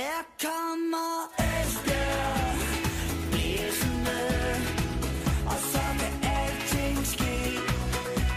Her 0.00 0.22
kommer 0.42 1.12
Esbjerg 1.38 2.56
blæsende, 3.30 4.20
og 5.46 5.58
så 5.72 5.84
kan 6.00 6.14
alting 6.36 7.06
ske. 7.06 7.36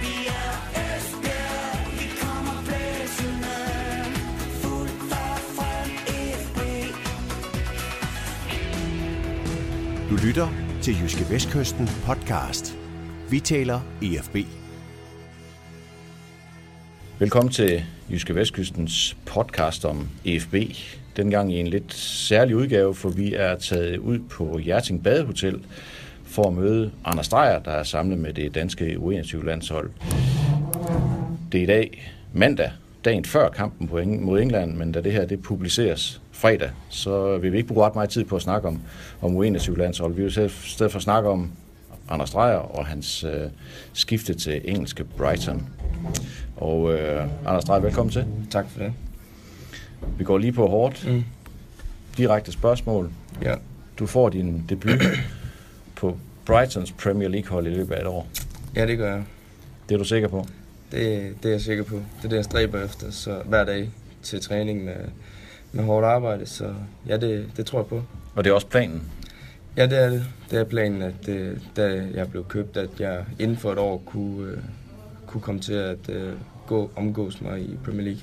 Vi 0.02 0.14
er 0.28 0.54
Esbjerg, 0.84 1.92
vi 2.00 2.08
kommer 2.22 2.58
blæsende, 2.68 3.58
fuldt 4.62 5.12
og 5.12 5.38
frem 5.56 5.90
FB. 6.44 6.60
Du 10.10 10.16
lytter 10.28 10.48
til 10.82 11.02
Jyske 11.02 11.30
Vestkysten 11.30 11.90
podcast. 12.06 12.78
Vi 13.30 13.40
taler 13.40 13.80
EFB. 14.02 14.63
Velkommen 17.24 17.52
til 17.52 17.84
Jyske 18.12 18.36
Vestkystens 18.36 19.18
podcast 19.26 19.86
om 19.86 20.10
EFB. 20.26 20.56
Dengang 21.18 21.54
i 21.54 21.60
en 21.60 21.68
lidt 21.68 21.94
særlig 21.94 22.56
udgave, 22.56 22.96
for 22.96 23.10
vi 23.10 23.34
er 23.34 23.56
taget 23.56 23.98
ud 23.98 24.20
på 24.20 24.58
Hjerting 24.58 25.04
Badehotel 25.04 25.60
for 26.26 26.48
at 26.48 26.54
møde 26.54 26.92
Anders 27.06 27.30
Dreyer, 27.30 27.60
der 27.60 27.72
er 27.72 27.84
samlet 27.84 28.18
med 28.20 28.34
det 28.34 28.56
danske 28.56 28.96
U21-landshold. 28.96 29.90
Det 31.52 31.60
er 31.60 31.64
i 31.64 31.66
dag 31.66 32.12
mandag, 32.34 32.72
dagen 33.06 33.26
før 33.26 33.50
kampen 33.50 33.88
på 33.88 34.00
Eng- 34.00 34.22
mod 34.22 34.42
England, 34.42 34.74
men 34.74 34.92
da 34.92 35.02
det 35.02 35.12
her 35.12 35.26
det 35.26 35.42
publiceres 35.42 36.22
fredag, 36.32 36.70
så 36.90 37.38
vil 37.38 37.52
vi 37.52 37.58
ikke 37.58 37.68
bruge 37.68 37.86
ret 37.86 37.96
meget 37.96 38.10
tid 38.10 38.24
på 38.24 38.36
at 38.36 38.42
snakke 38.42 38.68
om, 38.68 38.82
om 39.22 39.38
U21-landshold. 39.38 40.14
Vi 40.14 40.24
vil 40.24 40.46
i 40.46 40.50
stedet 40.50 40.92
for 40.92 41.00
snakke 41.00 41.30
om 41.30 41.52
Anders 42.10 42.32
Dreyer 42.32 42.78
og 42.78 42.86
hans 42.86 43.24
øh, 43.24 43.50
skifte 43.94 44.34
til 44.34 44.62
engelske 44.66 45.04
Brighton. 45.04 45.68
Og 46.64 46.94
øh, 46.94 47.28
Anders 47.46 47.66
Dreyer, 47.66 47.80
velkommen 47.80 48.12
til. 48.12 48.26
Tak 48.52 48.70
for 48.70 48.80
det. 48.80 48.94
Vi 50.18 50.24
går 50.24 50.38
lige 50.38 50.52
på 50.52 50.68
hårdt. 50.68 51.08
Mm. 51.08 51.24
Direkte 52.18 52.52
spørgsmål. 52.52 53.12
Ja. 53.42 53.56
Du 54.00 54.06
får 54.06 54.30
din 54.30 54.66
debut 54.70 55.02
på 55.96 56.18
Brightons 56.46 56.92
Premier 56.92 57.30
League-hold 57.30 57.68
i 57.68 57.70
løbet 57.70 57.96
af 57.96 58.02
et 58.02 58.08
år. 58.08 58.28
ja, 58.76 58.88
det 58.88 58.98
gør 58.98 59.16
jeg. 59.16 59.24
Det 59.90 59.96
er 59.96 60.00
du 60.00 60.04
sikker 60.04 60.28
på? 60.28 60.46
Det, 60.92 61.36
det 61.44 61.50
er 61.50 61.54
jeg 61.54 61.62
sikker 61.62 61.84
på. 61.84 61.96
Det 61.96 62.26
er 62.26 62.30
det, 62.30 62.36
jeg 62.36 62.46
stræber 62.46 62.84
efter 62.84 63.12
så 63.12 63.42
hver 63.46 63.64
dag 63.64 63.90
til 64.22 64.42
træning 64.42 64.86
med, 64.86 64.96
med 65.72 65.84
hårdt 65.84 66.06
arbejde. 66.06 66.46
Så 66.46 66.74
ja, 67.08 67.18
det, 67.18 67.46
det 67.58 67.66
tror 67.66 67.80
jeg 67.80 67.86
på. 67.86 68.04
Og 68.36 68.44
det 68.44 68.50
er 68.50 68.54
også 68.54 68.68
planen. 68.68 69.04
Ja, 69.78 69.86
det 69.86 70.04
er 70.04 70.10
det. 70.10 70.26
Det 70.52 70.60
er 70.60 70.64
planen, 70.64 71.02
at 71.02 71.14
det, 71.26 71.62
da 71.76 72.08
jeg 72.14 72.32
blev 72.32 72.46
købt, 72.46 72.78
at 72.78 72.90
jeg 73.00 73.26
inden 73.40 73.58
for 73.58 73.72
et 73.72 73.78
år 73.78 73.98
kunne, 74.06 74.52
øh, 74.52 74.58
kunne 75.28 75.42
komme 75.42 75.62
til 75.62 75.74
at 75.74 76.10
øh, 76.10 76.34
gå 76.68 76.92
omgås 76.96 77.42
mig 77.42 77.62
i 77.62 77.78
Premier 77.84 78.04
League. 78.04 78.22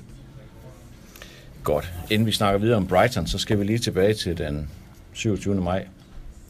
Godt. 1.63 1.93
Inden 2.09 2.25
vi 2.25 2.31
snakker 2.31 2.59
videre 2.59 2.77
om 2.77 2.87
Brighton, 2.87 3.27
så 3.27 3.37
skal 3.37 3.59
vi 3.59 3.63
lige 3.63 3.79
tilbage 3.79 4.13
til 4.13 4.37
den 4.37 4.69
27. 5.13 5.61
maj. 5.61 5.87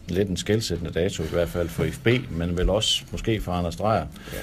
Lidt 0.07 0.29
en 0.29 0.37
skældsættende 0.37 0.91
dato 0.91 1.23
i 1.23 1.27
hvert 1.27 1.49
fald 1.49 1.69
for 1.69 1.85
FB, 1.91 2.07
men 2.31 2.57
vel 2.57 2.69
også 2.69 3.03
måske 3.11 3.41
for 3.41 3.51
Anders 3.51 3.75
Dreyer. 3.75 4.05
Ja. 4.33 4.39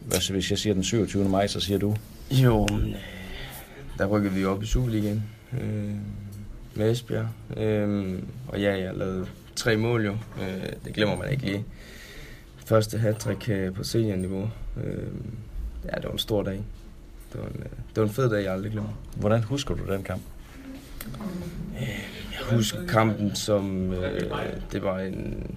Hvad 0.00 0.20
så, 0.20 0.32
hvis 0.32 0.50
jeg 0.50 0.58
siger 0.58 0.74
den 0.74 0.84
27. 0.84 1.28
maj, 1.28 1.46
så 1.46 1.60
siger 1.60 1.78
du? 1.78 1.96
Jo, 2.30 2.68
øh, 2.72 2.94
der 3.98 4.06
rykkede 4.06 4.34
vi 4.34 4.44
op 4.44 4.62
i 4.62 4.66
Superligaen 4.66 5.22
øh, 5.60 5.94
med 6.74 6.90
Esbjerg. 6.90 7.28
Øh, 7.56 8.18
og 8.48 8.60
ja, 8.60 8.78
jeg 8.78 8.94
lavede 8.94 9.26
tre 9.56 9.76
mål 9.76 10.04
jo. 10.04 10.12
Øh, 10.12 10.72
det 10.84 10.94
glemmer 10.94 11.16
man 11.16 11.30
ikke 11.30 11.44
lige. 11.44 11.64
Første 12.66 12.98
hat 12.98 13.48
øh, 13.48 13.74
på 13.74 13.84
seniorniveau. 13.84 14.50
Øh, 14.84 15.08
ja, 15.84 15.96
det 15.96 16.04
var 16.04 16.12
en 16.12 16.18
stor 16.18 16.42
dag. 16.42 16.64
Det 17.32 17.40
var 17.40 17.46
en, 17.46 17.56
øh, 17.58 17.70
det 17.88 17.96
var 17.96 18.02
en 18.02 18.10
fed 18.10 18.30
dag, 18.30 18.44
jeg 18.44 18.52
aldrig 18.52 18.72
glemmer. 18.72 18.90
Hvordan 19.16 19.42
husker 19.42 19.74
du 19.74 19.92
den 19.92 20.02
kamp? 20.02 20.22
Jeg 22.32 22.56
husker 22.56 22.86
kampen 22.86 23.36
som, 23.36 23.92
øh, 23.92 24.30
det 24.72 24.82
var 24.82 24.98
en, 24.98 25.56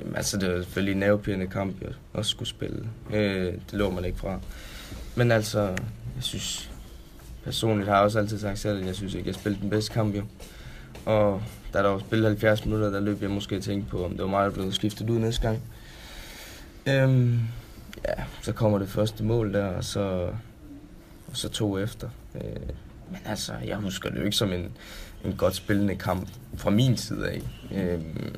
jamen 0.00 0.16
altså 0.16 0.36
det 0.36 0.54
var 0.54 0.62
selvfølgelig 0.62 0.92
en 0.92 0.98
nervepirrende 0.98 1.46
kamp, 1.46 1.82
jeg 1.82 1.90
også 2.12 2.30
skulle 2.30 2.48
spille. 2.48 2.88
Øh, 3.12 3.52
det 3.52 3.72
lå 3.72 3.90
man 3.90 4.04
ikke 4.04 4.18
fra. 4.18 4.40
Men 5.16 5.30
altså, 5.32 5.60
jeg 6.16 6.22
synes, 6.22 6.70
personligt 7.44 7.88
har 7.88 7.96
jeg 7.96 8.04
også 8.04 8.18
altid 8.18 8.38
sagt 8.38 8.58
selv, 8.58 8.80
at 8.80 8.86
jeg 8.86 8.94
synes 8.94 9.14
ikke, 9.14 9.28
jeg 9.28 9.34
spillede 9.34 9.62
den 9.62 9.70
bedste 9.70 9.92
kamp 9.92 10.16
jo. 10.16 10.22
Og 11.04 11.42
da 11.72 11.78
der 11.78 11.88
var 11.88 11.98
spillet 11.98 12.26
70 12.26 12.64
minutter, 12.64 12.90
der 12.90 13.00
løb 13.00 13.22
jeg 13.22 13.30
måske 13.30 13.56
og 13.56 13.62
tænkte 13.62 13.90
på, 13.90 14.04
om 14.04 14.10
det 14.10 14.20
var 14.20 14.26
mig, 14.26 14.44
der 14.44 14.50
blev 14.50 14.72
skiftet 14.72 15.10
ud 15.10 15.18
næste 15.18 15.42
gang. 15.42 15.62
Øhm, 16.86 17.40
ja, 18.08 18.24
så 18.42 18.52
kommer 18.52 18.78
det 18.78 18.88
første 18.88 19.24
mål 19.24 19.52
der, 19.54 19.64
og 19.66 19.84
så, 19.84 20.00
og 21.26 21.36
så 21.36 21.48
to 21.48 21.78
efter. 21.78 22.08
Øh, 22.34 22.42
men 23.10 23.20
altså, 23.24 23.52
jeg 23.66 23.76
husker 23.76 24.10
det 24.10 24.18
jo 24.18 24.24
ikke 24.24 24.36
som 24.36 24.52
en, 24.52 24.72
en 25.24 25.34
godt 25.36 25.54
spillende 25.54 25.96
kamp 25.96 26.28
fra 26.56 26.70
min 26.70 26.96
side 26.96 27.30
af. 27.30 27.42
Øhm, 27.74 28.34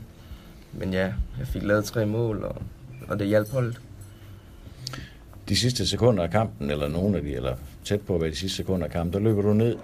men 0.73 0.93
ja, 0.93 1.13
jeg 1.39 1.47
fik 1.47 1.63
lavet 1.63 1.85
tre 1.85 2.07
mål, 2.07 2.45
og, 2.45 2.63
og 3.09 3.19
det 3.19 3.27
hjalp 3.27 3.51
holdet. 3.51 3.81
De 5.49 5.57
sidste 5.57 5.87
sekunder 5.87 6.23
af 6.23 6.31
kampen, 6.31 6.71
eller 6.71 6.89
nogle 6.89 7.17
af 7.17 7.23
de, 7.23 7.35
eller 7.35 7.57
tæt 7.85 8.01
på 8.01 8.15
at 8.15 8.21
være 8.21 8.31
de 8.31 8.37
sidste 8.37 8.57
sekunder 8.57 8.87
af 8.87 8.93
kampen, 8.93 9.13
der 9.13 9.19
løber 9.19 9.43
du 9.43 9.53
ned 9.53 9.77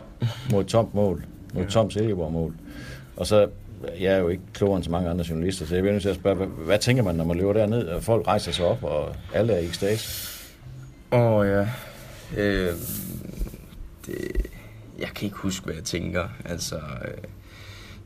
mod 0.51 0.61
et 0.61 0.67
tomt 0.67 0.95
mål, 0.95 1.25
mod 1.55 1.63
et 1.63 1.69
tomt 1.69 1.93
Silkeborg-mål. 1.93 2.55
Og 3.17 3.27
så, 3.27 3.49
jeg 4.01 4.13
er 4.13 4.19
jo 4.19 4.29
ikke 4.29 4.43
klogere 4.55 4.77
end 4.77 4.85
så 4.85 4.91
mange 4.91 5.11
andre 5.11 5.25
journalister, 5.29 5.67
så 5.67 5.75
jeg 5.75 5.83
bliver 5.83 5.93
nødt 5.93 6.03
til 6.03 6.09
at 6.09 6.17
spørge, 6.17 6.37
hvad, 6.37 6.47
hvad 6.47 6.79
tænker 6.79 7.03
man, 7.03 7.15
når 7.15 7.25
man 7.25 7.37
løber 7.37 7.53
derned, 7.53 7.87
og 7.87 8.03
folk 8.03 8.27
rejser 8.27 8.53
sig 8.53 8.67
op, 8.67 8.85
og 8.85 9.15
alle 9.35 9.53
er 9.53 9.59
i 9.59 9.67
ekstase? 9.67 10.29
Åh 11.13 11.33
oh, 11.33 11.47
ja. 11.47 11.69
Øh, 12.37 12.73
det, 14.07 14.47
jeg 14.99 15.09
kan 15.09 15.25
ikke 15.25 15.37
huske, 15.37 15.65
hvad 15.65 15.75
jeg 15.75 15.85
tænker. 15.85 16.29
Altså, 16.45 16.77
øh, 16.77 17.25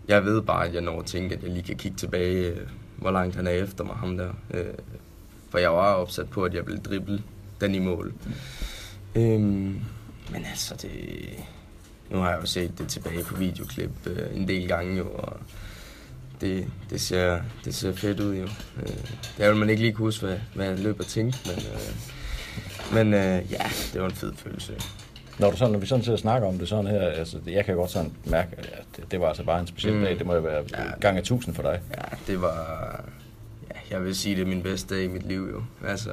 jeg 0.09 0.25
ved 0.25 0.43
bare, 0.43 0.67
at 0.67 0.75
jeg 0.75 0.83
når 0.83 0.99
at 0.99 1.07
tænke, 1.07 1.35
at 1.35 1.43
jeg 1.43 1.51
lige 1.51 1.63
kan 1.63 1.77
kigge 1.77 1.97
tilbage, 1.97 2.47
øh, 2.47 2.57
hvor 2.97 3.11
langt 3.11 3.37
han 3.37 3.47
er 3.47 3.51
efter 3.51 3.85
mig, 3.85 3.97
ham 3.97 4.17
der. 4.17 4.31
Øh, 4.55 4.75
for 5.51 5.59
jeg 5.59 5.73
var 5.73 5.95
opsat 5.95 6.31
på, 6.31 6.45
at 6.45 6.55
jeg 6.55 6.67
ville 6.67 6.81
drible 6.81 7.23
den 7.61 7.75
i 7.75 7.79
mål. 7.79 8.15
Øh, 9.15 9.41
men 9.41 10.45
altså, 10.51 10.75
det, 10.83 10.91
nu 12.11 12.19
har 12.19 12.31
jeg 12.31 12.41
jo 12.41 12.47
set 12.47 12.79
det 12.79 12.89
tilbage 12.89 13.25
på 13.25 13.37
videoklip 13.37 13.91
øh, 14.07 14.37
en 14.37 14.49
del 14.49 14.69
gange 14.69 14.99
jo, 14.99 15.11
og 15.15 15.37
det, 16.43 16.67
det, 16.91 17.01
ser, 17.01 17.41
det 17.65 17.75
ser 17.75 17.93
fedt 17.93 18.21
ud 18.21 18.35
jo. 18.37 18.43
Øh, 18.83 18.89
det 19.37 19.45
er 19.45 19.49
jo, 19.49 19.55
man 19.55 19.71
ikke 19.71 19.83
lige 19.83 19.93
kunne 19.93 20.05
huske, 20.07 20.27
hvad, 20.27 20.39
hvad 20.55 20.67
jeg 20.67 20.79
løb 20.79 21.01
og 21.01 21.07
tænkte, 21.07 21.39
men, 21.47 21.59
øh, 21.59 22.95
men 22.95 23.15
øh, 23.15 23.53
ja, 23.53 23.65
det 23.93 24.01
var 24.01 24.09
en 24.09 24.15
fed 24.15 24.33
følelse. 24.37 24.73
Når, 25.39 25.51
du 25.51 25.57
sådan, 25.57 25.73
når 25.73 25.79
vi 25.79 25.87
sådan 25.87 26.05
sidder 26.05 26.17
og 26.17 26.21
snakker 26.21 26.49
om 26.49 26.59
det 26.59 26.69
sådan 26.69 26.87
her, 26.87 27.01
altså, 27.01 27.39
jeg 27.47 27.65
kan 27.65 27.77
godt 27.77 27.91
sådan 27.91 28.13
mærke, 28.27 28.57
at 28.59 28.85
det, 28.97 29.11
det 29.11 29.21
var 29.21 29.27
altså 29.29 29.45
bare 29.45 29.61
en 29.61 29.67
speciel 29.67 29.95
Mm. 29.95 30.03
dag. 30.03 30.19
Det 30.19 30.27
må 30.27 30.35
jo 30.35 30.41
være 30.41 30.65
ja. 30.79 30.99
gang 31.01 31.17
af 31.17 31.23
tusind 31.23 31.55
for 31.55 31.63
dig. 31.63 31.81
Ja, 31.91 32.17
det 32.27 32.43
var... 32.43 33.05
Ja, 33.71 33.97
jeg 33.97 34.05
vil 34.05 34.15
sige, 34.17 34.37
det 34.37 34.43
er 34.43 34.47
min 34.47 34.63
bedste 34.63 34.95
dag 34.95 35.05
i 35.05 35.09
mit 35.09 35.27
liv 35.29 35.49
jo. 35.53 35.63
Altså, 35.89 36.11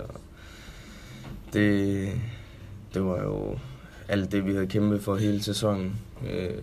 det, 1.54 2.10
det 2.94 3.04
var 3.04 3.24
jo 3.24 3.58
alt 4.08 4.32
det, 4.32 4.46
vi 4.46 4.54
havde 4.54 4.68
kæmpet 4.68 5.04
for 5.04 5.16
hele 5.16 5.44
sæsonen, 5.44 5.96
øh, 6.30 6.62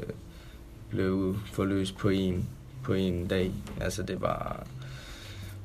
blev 0.91 1.37
forløst 1.53 1.97
på 1.99 2.09
en, 2.09 2.49
på 2.87 2.93
en 2.93 3.27
dag. 3.27 3.53
Altså, 3.81 4.03
det 4.03 4.21
var... 4.21 4.67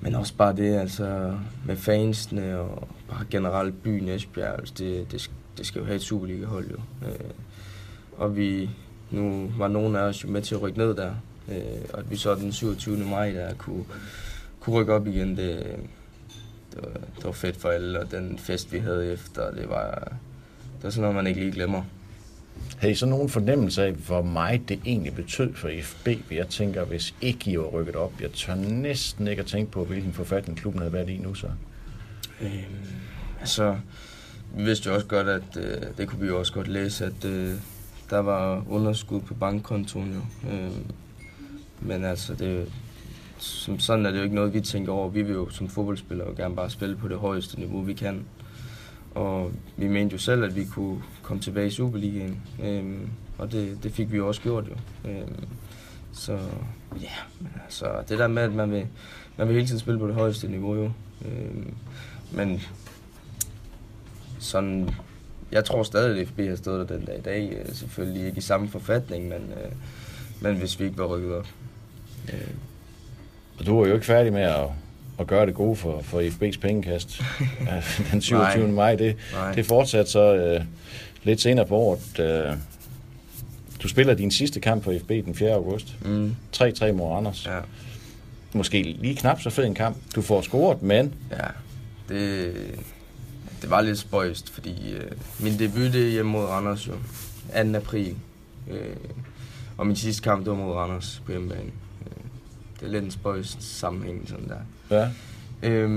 Men 0.04 0.16
også 0.16 0.34
bare 0.36 0.56
det, 0.56 0.76
altså, 0.76 1.38
med 1.66 1.76
fansene 1.76 2.60
og 2.60 2.88
bare 3.10 3.26
generelt 3.30 3.84
byen 3.84 4.10
Esbjerg, 4.10 4.60
altså, 4.60 4.74
det, 4.78 5.12
det, 5.12 5.32
det 5.58 5.66
skal 5.66 5.80
jo 5.80 5.86
have 5.86 5.96
et 5.96 6.02
Superliga-hold 6.02 6.72
jo. 6.72 6.78
Øh, 7.08 7.30
og 8.18 8.38
vi, 8.38 8.70
nu 9.12 9.52
var 9.58 9.68
nogen 9.68 9.96
af 9.96 10.02
os 10.02 10.24
jo 10.24 10.30
med 10.30 10.42
til 10.42 10.56
at 10.56 10.62
rykke 10.62 10.78
ned 10.78 10.96
der, 10.96 11.14
øh, 11.52 11.86
og 11.94 12.00
at 12.00 12.12
vi 12.12 12.16
så 12.16 12.36
den 12.36 12.52
27. 12.52 12.98
maj 12.98 13.32
der 13.32 13.54
kunne, 13.54 13.86
kunne 14.60 14.76
rykke 14.76 14.94
op 14.94 15.08
igen, 15.08 15.38
det, 15.38 15.66
det, 16.72 16.82
var, 16.84 17.00
det 17.16 17.24
var 17.24 17.32
fedt 17.32 17.58
for 17.58 17.70
alle, 17.70 18.00
og 18.00 18.12
den 18.12 18.38
fest 18.38 18.74
vi 18.74 18.78
havde 18.78 19.14
efter, 19.14 19.52
det 19.52 19.70
var, 19.70 19.94
det 20.76 20.84
var 20.84 20.90
sådan 20.90 21.02
noget, 21.02 21.16
man 21.16 21.28
ikke 21.28 21.40
lige 21.40 21.52
glemmer. 21.52 21.84
Havde 22.78 22.92
I 22.92 22.96
så 22.96 23.06
nogen 23.06 23.30
fornemmelse 23.30 23.84
af, 23.84 23.92
hvor 23.92 24.22
meget 24.22 24.70
det 24.70 24.80
egentlig 24.86 25.16
betød 25.16 25.54
for 25.54 25.70
FB? 25.82 26.08
Jeg 26.32 26.48
tænker, 26.48 26.86
hvis 26.86 27.16
ikke 27.22 27.52
I 27.52 27.58
var 27.58 27.64
rykket 27.64 27.96
op, 27.96 28.22
jeg 28.22 28.32
tør 28.32 28.56
næsten 28.56 29.28
ikke 29.28 29.40
at 29.40 29.46
tænke 29.46 29.72
på, 29.72 29.86
hvilken 29.86 30.14
forfatning 30.14 30.60
klubben 30.60 30.82
havde 30.82 30.94
været 30.94 31.10
i 31.10 31.18
nu 31.18 31.34
så. 31.34 31.48
Øhm, 32.42 32.52
altså, 33.40 33.78
vi 34.56 34.64
vidste 34.64 34.90
jo 34.90 34.96
også 34.96 35.08
godt, 35.08 35.28
at 35.28 35.58
øh, 35.58 35.82
det 35.98 36.08
kunne 36.08 36.22
vi 36.22 36.28
jo 36.28 36.40
også 36.40 36.54
godt 36.54 36.68
læse, 36.68 37.06
at 37.06 37.26
øh, 37.26 37.54
der 38.10 38.20
var 38.20 38.64
underskud 38.70 39.22
på 39.22 39.34
bankkontoen 39.34 40.14
jo. 40.14 40.52
Øh, 40.52 40.72
men 41.82 42.06
altså, 42.06 42.34
det, 42.34 42.72
som 43.38 43.80
sådan 43.80 44.06
er 44.06 44.12
det 44.12 44.18
jo 44.18 44.24
ikke 44.24 44.36
noget, 44.36 44.54
vi 44.54 44.62
tænker 44.62 44.92
over. 44.92 45.10
Vi 45.10 45.22
vil 45.22 45.34
jo 45.34 45.50
som 45.50 45.70
fodboldspillere 45.70 46.30
jo 46.30 46.34
gerne 46.38 46.56
bare 46.56 46.70
spille 46.70 46.96
på 46.96 47.08
det 47.08 47.18
højeste 47.18 47.60
niveau, 47.60 47.82
vi 47.82 47.94
kan. 47.94 48.26
Og 49.16 49.52
vi 49.78 49.88
mente 49.88 50.14
jo 50.14 50.18
selv, 50.20 50.44
at 50.44 50.56
vi 50.56 50.66
kunne 50.66 51.02
komme 51.24 51.42
tilbage 51.44 51.68
i 51.68 51.72
Superligaen. 51.72 52.42
Øhm, 52.64 53.10
og 53.38 53.52
det, 53.52 53.84
det 53.84 53.92
fik 53.92 54.12
vi 54.12 54.18
jo 54.18 54.28
også 54.28 54.42
gjort 54.42 54.66
jo. 54.68 55.10
Øhm, 55.10 55.46
så 56.14 56.32
ja, 57.02 57.12
men 57.40 57.52
altså 57.66 57.86
det 58.10 58.20
der 58.20 58.28
med, 58.28 58.44
at 58.44 58.54
man 58.54 58.72
vil, 58.72 58.88
man 59.38 59.48
vil 59.48 59.56
hele 59.56 59.68
tiden 59.68 59.80
spille 59.80 60.00
på 60.00 60.08
det 60.08 60.16
højeste 60.16 60.48
niveau 60.48 60.76
jo. 60.76 60.92
Øhm, 61.26 61.74
men 62.32 62.62
sådan, 64.40 64.90
jeg 65.52 65.66
tror 65.66 65.84
stadig, 65.84 66.22
at 66.22 66.28
FB 66.28 66.40
har 66.40 66.56
stået 66.56 66.90
der 66.90 66.98
den 66.98 67.06
dag 67.06 67.18
i 67.18 67.22
dag. 67.22 67.58
Øh, 67.66 67.74
Selvfølgelig 67.76 68.26
ikke 68.26 68.38
i 68.38 68.42
samme 68.42 68.70
forfatning, 68.70 69.24
men, 69.24 69.38
øh, 69.42 69.72
men 70.42 70.56
hvis 70.56 70.80
vi 70.80 70.86
ikke 70.86 70.98
var 70.98 71.06
rykket 71.06 71.34
op. 71.36 71.48
Øh, 72.34 72.48
Og 73.60 73.66
du 73.66 73.82
er 73.82 73.88
jo 73.88 73.94
ikke 73.94 74.06
færdig 74.06 74.34
med 74.34 74.42
at, 74.42 74.68
at 75.22 75.28
gøre 75.28 75.46
det 75.46 75.56
gode 75.56 75.76
for, 75.76 76.02
for 76.02 76.22
FB's 76.22 76.60
pengekast 76.60 77.22
den 78.12 78.22
27. 78.22 78.64
Nej. 78.64 78.72
maj. 78.72 78.96
Det, 78.96 79.16
Nej. 79.34 79.52
det 79.54 79.66
fortsat 79.66 80.10
så 80.10 80.36
øh, 80.36 80.62
lidt 81.24 81.42
senere 81.42 81.66
på 81.66 81.76
året. 81.76 82.20
Øh, 82.20 82.56
du 83.84 83.88
spiller 83.88 84.14
din 84.14 84.32
sidste 84.32 84.60
kamp 84.60 84.84
for 84.84 84.94
FB 85.04 85.10
den 85.10 85.36
4. 85.36 85.54
august. 85.54 85.96
mm, 86.06 86.36
3-3 86.58 86.92
mod 86.92 87.06
Randers. 87.08 87.46
ja, 87.46 87.60
Måske 88.54 88.82
lige 89.00 89.16
knap 89.16 89.42
så 89.42 89.50
fed 89.50 89.66
en 89.66 89.76
kamp. 89.76 89.98
Du 90.16 90.22
får 90.22 90.42
scoret, 90.42 90.82
men 90.84 91.14
ja. 91.32 91.48
Det, 92.10 92.54
det 93.62 93.70
var 93.70 93.82
lidt 93.82 94.00
spøjst, 94.00 94.50
fordi 94.50 94.92
øh, 94.94 95.12
min 95.40 95.60
debut 95.60 95.94
det 95.94 96.06
er 96.08 96.10
hjemme 96.12 96.32
mod 96.32 96.46
Randers 96.46 96.88
jo. 96.88 96.94
2. 97.72 97.76
april. 97.78 98.16
Øh, 98.72 98.78
og 99.78 99.88
min 99.88 99.96
sidste 99.96 100.22
kamp, 100.24 100.40
det 100.46 100.52
var 100.52 100.58
mod 100.58 100.74
Randers 100.74 101.22
på 101.26 101.32
hjemmebane. 101.32 101.72
Det 102.82 102.88
er 102.88 102.92
lidt 102.92 103.04
en 103.04 103.12
spøjst 103.12 103.64
sammenhæng 103.80 104.28
sådan 104.30 104.48
der. 104.50 104.60
ja, 105.02 105.10
Øhm, 105.64 105.92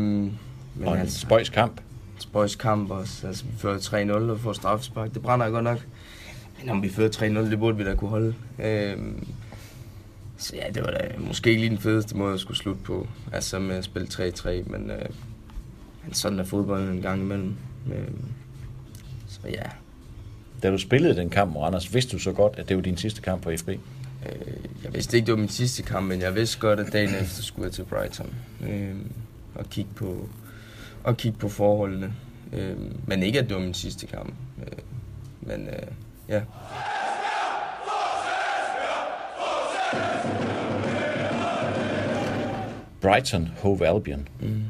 men 0.74 0.88
og 0.88 0.94
en 0.94 1.00
altså, 1.00 1.20
spøjs 1.20 1.48
kamp. 1.48 1.80
spøjs 2.18 2.56
kamp 2.56 2.90
også. 2.90 3.26
Altså, 3.26 3.44
vi 3.44 3.50
fører 3.58 3.78
3-0 3.78 4.30
og 4.30 4.40
får 4.40 4.52
straffespark. 4.52 5.14
Det 5.14 5.22
brænder 5.22 5.50
godt 5.50 5.64
nok. 5.64 5.86
Men 6.60 6.70
om 6.70 6.82
vi 6.82 6.88
fører 6.88 7.10
3-0, 7.10 7.22
det 7.50 7.58
burde 7.58 7.76
vi 7.76 7.84
da 7.84 7.94
kunne 7.94 8.10
holde. 8.10 8.34
Øhm, 8.58 9.26
så 10.36 10.56
ja, 10.56 10.62
det 10.74 10.82
var 10.82 10.90
da 10.90 11.08
måske 11.18 11.50
ikke 11.50 11.60
lige 11.60 11.70
den 11.70 11.78
fedeste 11.78 12.16
måde 12.16 12.34
at 12.34 12.40
skulle 12.40 12.56
slutte 12.58 12.80
på. 12.82 13.06
Altså 13.32 13.58
med 13.58 13.76
at 13.76 13.84
spille 13.84 14.08
3-3, 14.08 14.48
men, 14.70 14.90
øh, 14.90 15.08
men 16.04 16.14
sådan 16.14 16.38
er 16.38 16.44
fodbold 16.44 16.88
en 16.88 17.02
gang 17.02 17.20
imellem. 17.22 17.54
Øhm, 17.94 18.24
så 19.28 19.40
ja, 19.44 19.62
Da 20.62 20.70
du 20.70 20.78
spillede 20.78 21.16
den 21.16 21.30
kamp 21.30 21.52
mod 21.52 21.62
Randers, 21.62 21.94
vidste 21.94 22.12
du 22.12 22.18
så 22.22 22.32
godt, 22.32 22.52
at 22.56 22.68
det 22.68 22.76
var 22.76 22.82
din 22.82 22.96
sidste 22.96 23.22
kamp 23.22 23.42
på 23.42 23.50
FB? 23.58 23.68
Øh, 24.26 24.84
jeg 24.84 24.94
vidste 24.94 25.16
ikke, 25.16 25.26
det 25.26 25.32
var 25.32 25.40
min 25.40 25.48
sidste 25.48 25.82
kamp, 25.82 26.06
men 26.06 26.20
jeg 26.20 26.34
vidste 26.34 26.58
godt, 26.58 26.80
at 26.80 26.92
dagen 26.92 27.14
efter 27.14 27.42
skulle 27.42 27.64
jeg 27.66 27.72
til 27.72 27.84
Brighton. 27.84 28.34
Øhm, 28.68 29.12
og 29.54 29.70
kigge 29.70 29.90
på, 29.94 30.28
og 31.04 31.16
kigge 31.16 31.38
på 31.38 31.48
forholdene. 31.48 32.12
Øhm, 32.52 32.96
men 33.06 33.22
ikke, 33.22 33.38
at 33.38 33.48
det 33.48 33.56
var 33.56 33.62
min 33.62 33.74
sidste 33.74 34.06
kamp. 34.06 34.34
Øh, 34.58 34.78
men 35.40 35.68
øh, 35.68 35.88
ja. 36.28 36.42
Brighton 43.00 43.50
Hove 43.62 43.86
Albion. 43.86 44.28
Mm. 44.40 44.62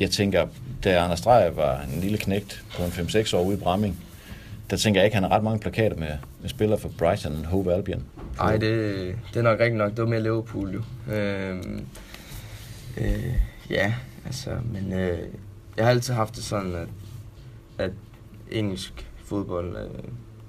Jeg 0.00 0.10
tænker, 0.10 0.46
da 0.84 0.98
Anders 0.98 1.20
Dreyer 1.20 1.50
var 1.50 1.80
en 1.80 2.00
lille 2.00 2.18
knægt 2.18 2.64
på 2.76 2.82
en 2.82 2.88
5-6 2.88 3.36
år 3.36 3.42
ude 3.42 3.56
i 3.56 3.60
Bramming, 3.60 3.96
der 4.70 4.76
tænker 4.76 5.00
jeg 5.00 5.04
ikke, 5.04 5.14
han 5.14 5.22
har 5.22 5.30
ret 5.30 5.44
mange 5.44 5.58
plakater 5.58 5.96
med, 5.96 6.16
med 6.40 6.48
spillere 6.48 6.78
for 6.78 6.88
Brighton 6.98 7.32
og 7.32 7.46
Hove 7.46 7.74
Albion. 7.74 8.04
Ej, 8.42 8.56
det, 8.56 9.18
det 9.34 9.38
er 9.38 9.42
nok 9.42 9.60
rigtigt 9.60 9.78
nok. 9.78 9.90
Det 9.90 9.98
var 9.98 10.06
mere 10.06 10.22
Liverpool 10.22 10.70
jo. 10.70 10.82
Øhm, 11.12 11.86
øh, 13.00 13.34
ja, 13.70 13.94
altså, 14.24 14.50
men 14.72 14.92
øh, 14.92 15.18
jeg 15.76 15.84
har 15.84 15.90
altid 15.90 16.14
haft 16.14 16.36
det 16.36 16.44
sådan, 16.44 16.74
at, 16.74 16.88
at 17.78 17.90
engelsk 18.50 19.10
fodbold, 19.24 19.76
øh, 19.76 20.02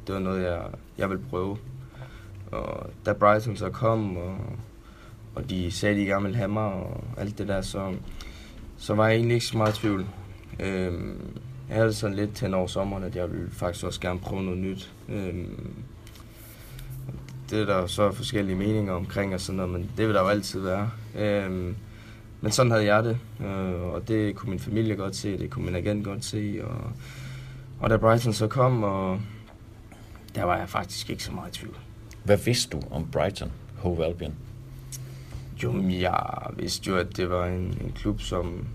det 0.08 0.16
var 0.16 0.20
noget, 0.20 0.44
jeg, 0.44 0.62
jeg 0.98 1.10
ville 1.10 1.24
prøve. 1.30 1.58
Og 2.52 2.90
da 3.06 3.14
Brighton 3.14 3.58
så 3.58 3.70
kom, 3.70 4.18
og, 4.18 4.38
og 5.36 5.50
de 5.50 5.72
sagde, 5.72 6.00
de 6.00 6.06
gerne 6.06 6.24
ville 6.24 6.38
have 6.38 6.50
mig, 6.50 6.64
og 6.64 7.04
alt 7.18 7.38
det 7.38 7.48
der, 7.48 7.62
så, 7.62 7.94
så 8.78 8.94
var 8.94 9.08
jeg 9.08 9.16
egentlig 9.16 9.36
ikke 9.36 9.46
så 9.46 9.58
meget 9.58 9.78
i 9.78 9.80
tvivl. 9.80 10.06
Øhm, 10.60 11.20
jeg 11.70 11.78
havde 11.78 11.94
sådan 11.94 12.16
lidt 12.16 12.40
hen 12.40 12.54
over 12.54 12.68
sommeren, 12.68 13.04
at 13.04 13.16
jeg 13.16 13.32
ville 13.32 13.52
faktisk 13.52 13.86
også 13.86 14.02
gerne 14.02 14.20
prøve 14.20 14.44
noget 14.44 14.60
nyt. 14.60 14.94
Øhm, 15.10 15.74
det 17.50 17.62
er 17.62 17.66
der 17.66 17.88
så 17.88 18.12
forskellige 18.12 18.56
meninger 18.56 18.94
omkring 18.94 19.34
og 19.34 19.42
sådan 19.42 19.58
noget, 19.58 19.72
men 19.72 19.92
det 19.98 20.08
vil 20.08 20.16
der 20.16 20.22
jo 20.22 20.28
altid 20.28 20.60
være. 20.60 20.92
Øhm, 21.16 21.76
men 22.42 22.52
sådan 22.52 22.72
havde 22.72 22.86
jeg 22.86 23.04
det, 23.04 23.18
øh, 23.46 23.82
og 23.82 24.08
det 24.08 24.36
kunne 24.36 24.50
min 24.50 24.60
familie 24.60 24.96
godt 24.96 25.16
se, 25.16 25.38
det 25.38 25.50
kunne 25.50 25.66
min 25.66 25.76
agent 25.76 26.06
godt 26.06 26.26
se, 26.26 26.62
og, 26.64 26.92
og 27.80 27.90
da 27.90 27.98
Brighton 27.98 28.34
så 28.34 28.48
kom, 28.48 28.84
og 28.84 29.20
der 30.36 30.44
var 30.44 30.58
jeg 30.58 30.70
faktisk 30.70 31.10
ikke 31.10 31.24
så 31.24 31.32
meget 31.32 31.58
i 31.58 31.60
tvivl. 31.60 31.78
Hvad 32.24 32.38
vidste 32.38 32.78
du 32.78 32.84
om 32.92 33.08
Brighton 33.12 33.52
Hove 33.78 34.06
Albion? 34.06 34.34
Jo, 35.64 35.82
jeg 35.90 36.50
vidste 36.58 36.90
jo, 36.90 36.98
at 36.98 37.18
det 37.18 37.30
var 37.30 37.48
en, 37.48 37.78
en 37.82 37.94
klub, 37.96 38.22
som... 38.22 38.68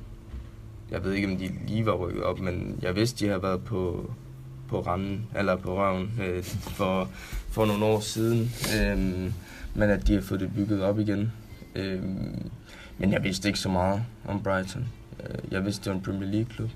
Jeg 0.90 1.04
ved 1.04 1.12
ikke, 1.12 1.28
om 1.28 1.36
de 1.36 1.50
lige 1.66 1.86
var 1.86 1.94
rykket 1.94 2.22
op, 2.22 2.40
men 2.40 2.78
jeg 2.82 2.96
vidste, 2.96 3.26
de 3.26 3.30
har 3.30 3.38
været 3.38 3.64
på, 3.64 4.10
på 4.68 4.80
randen, 4.80 5.26
eller 5.36 5.56
på 5.56 5.78
røven, 5.78 6.10
øh, 6.22 6.42
for, 6.44 7.10
for 7.50 7.66
nogle 7.66 7.84
år 7.84 8.00
siden. 8.00 8.50
Øh, 8.80 8.98
men 9.74 9.90
at 9.90 10.06
de 10.06 10.14
har 10.14 10.20
fået 10.20 10.40
det 10.40 10.50
bygget 10.54 10.82
op 10.82 10.98
igen. 10.98 11.32
Øh, 11.74 12.02
men 12.98 13.12
jeg 13.12 13.24
vidste 13.24 13.48
ikke 13.48 13.58
så 13.60 13.68
meget 13.68 14.02
om 14.24 14.42
Brighton. 14.42 14.86
Øh, 15.20 15.52
jeg 15.52 15.64
vidste, 15.64 15.84
det 15.84 15.90
var 15.90 15.96
en 15.96 16.04
Premier 16.04 16.30
League-klub. 16.30 16.68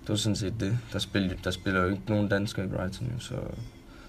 Det 0.00 0.08
var 0.08 0.16
sådan 0.16 0.36
set 0.36 0.54
det. 0.60 0.78
Der 0.92 0.98
spiller, 0.98 1.34
der 1.44 1.50
spiller 1.50 1.80
jo 1.82 1.88
ikke 1.90 2.02
nogen 2.08 2.28
danskere 2.28 2.64
i 2.66 2.68
Brighton, 2.68 3.06
jo, 3.14 3.20
så, 3.20 3.34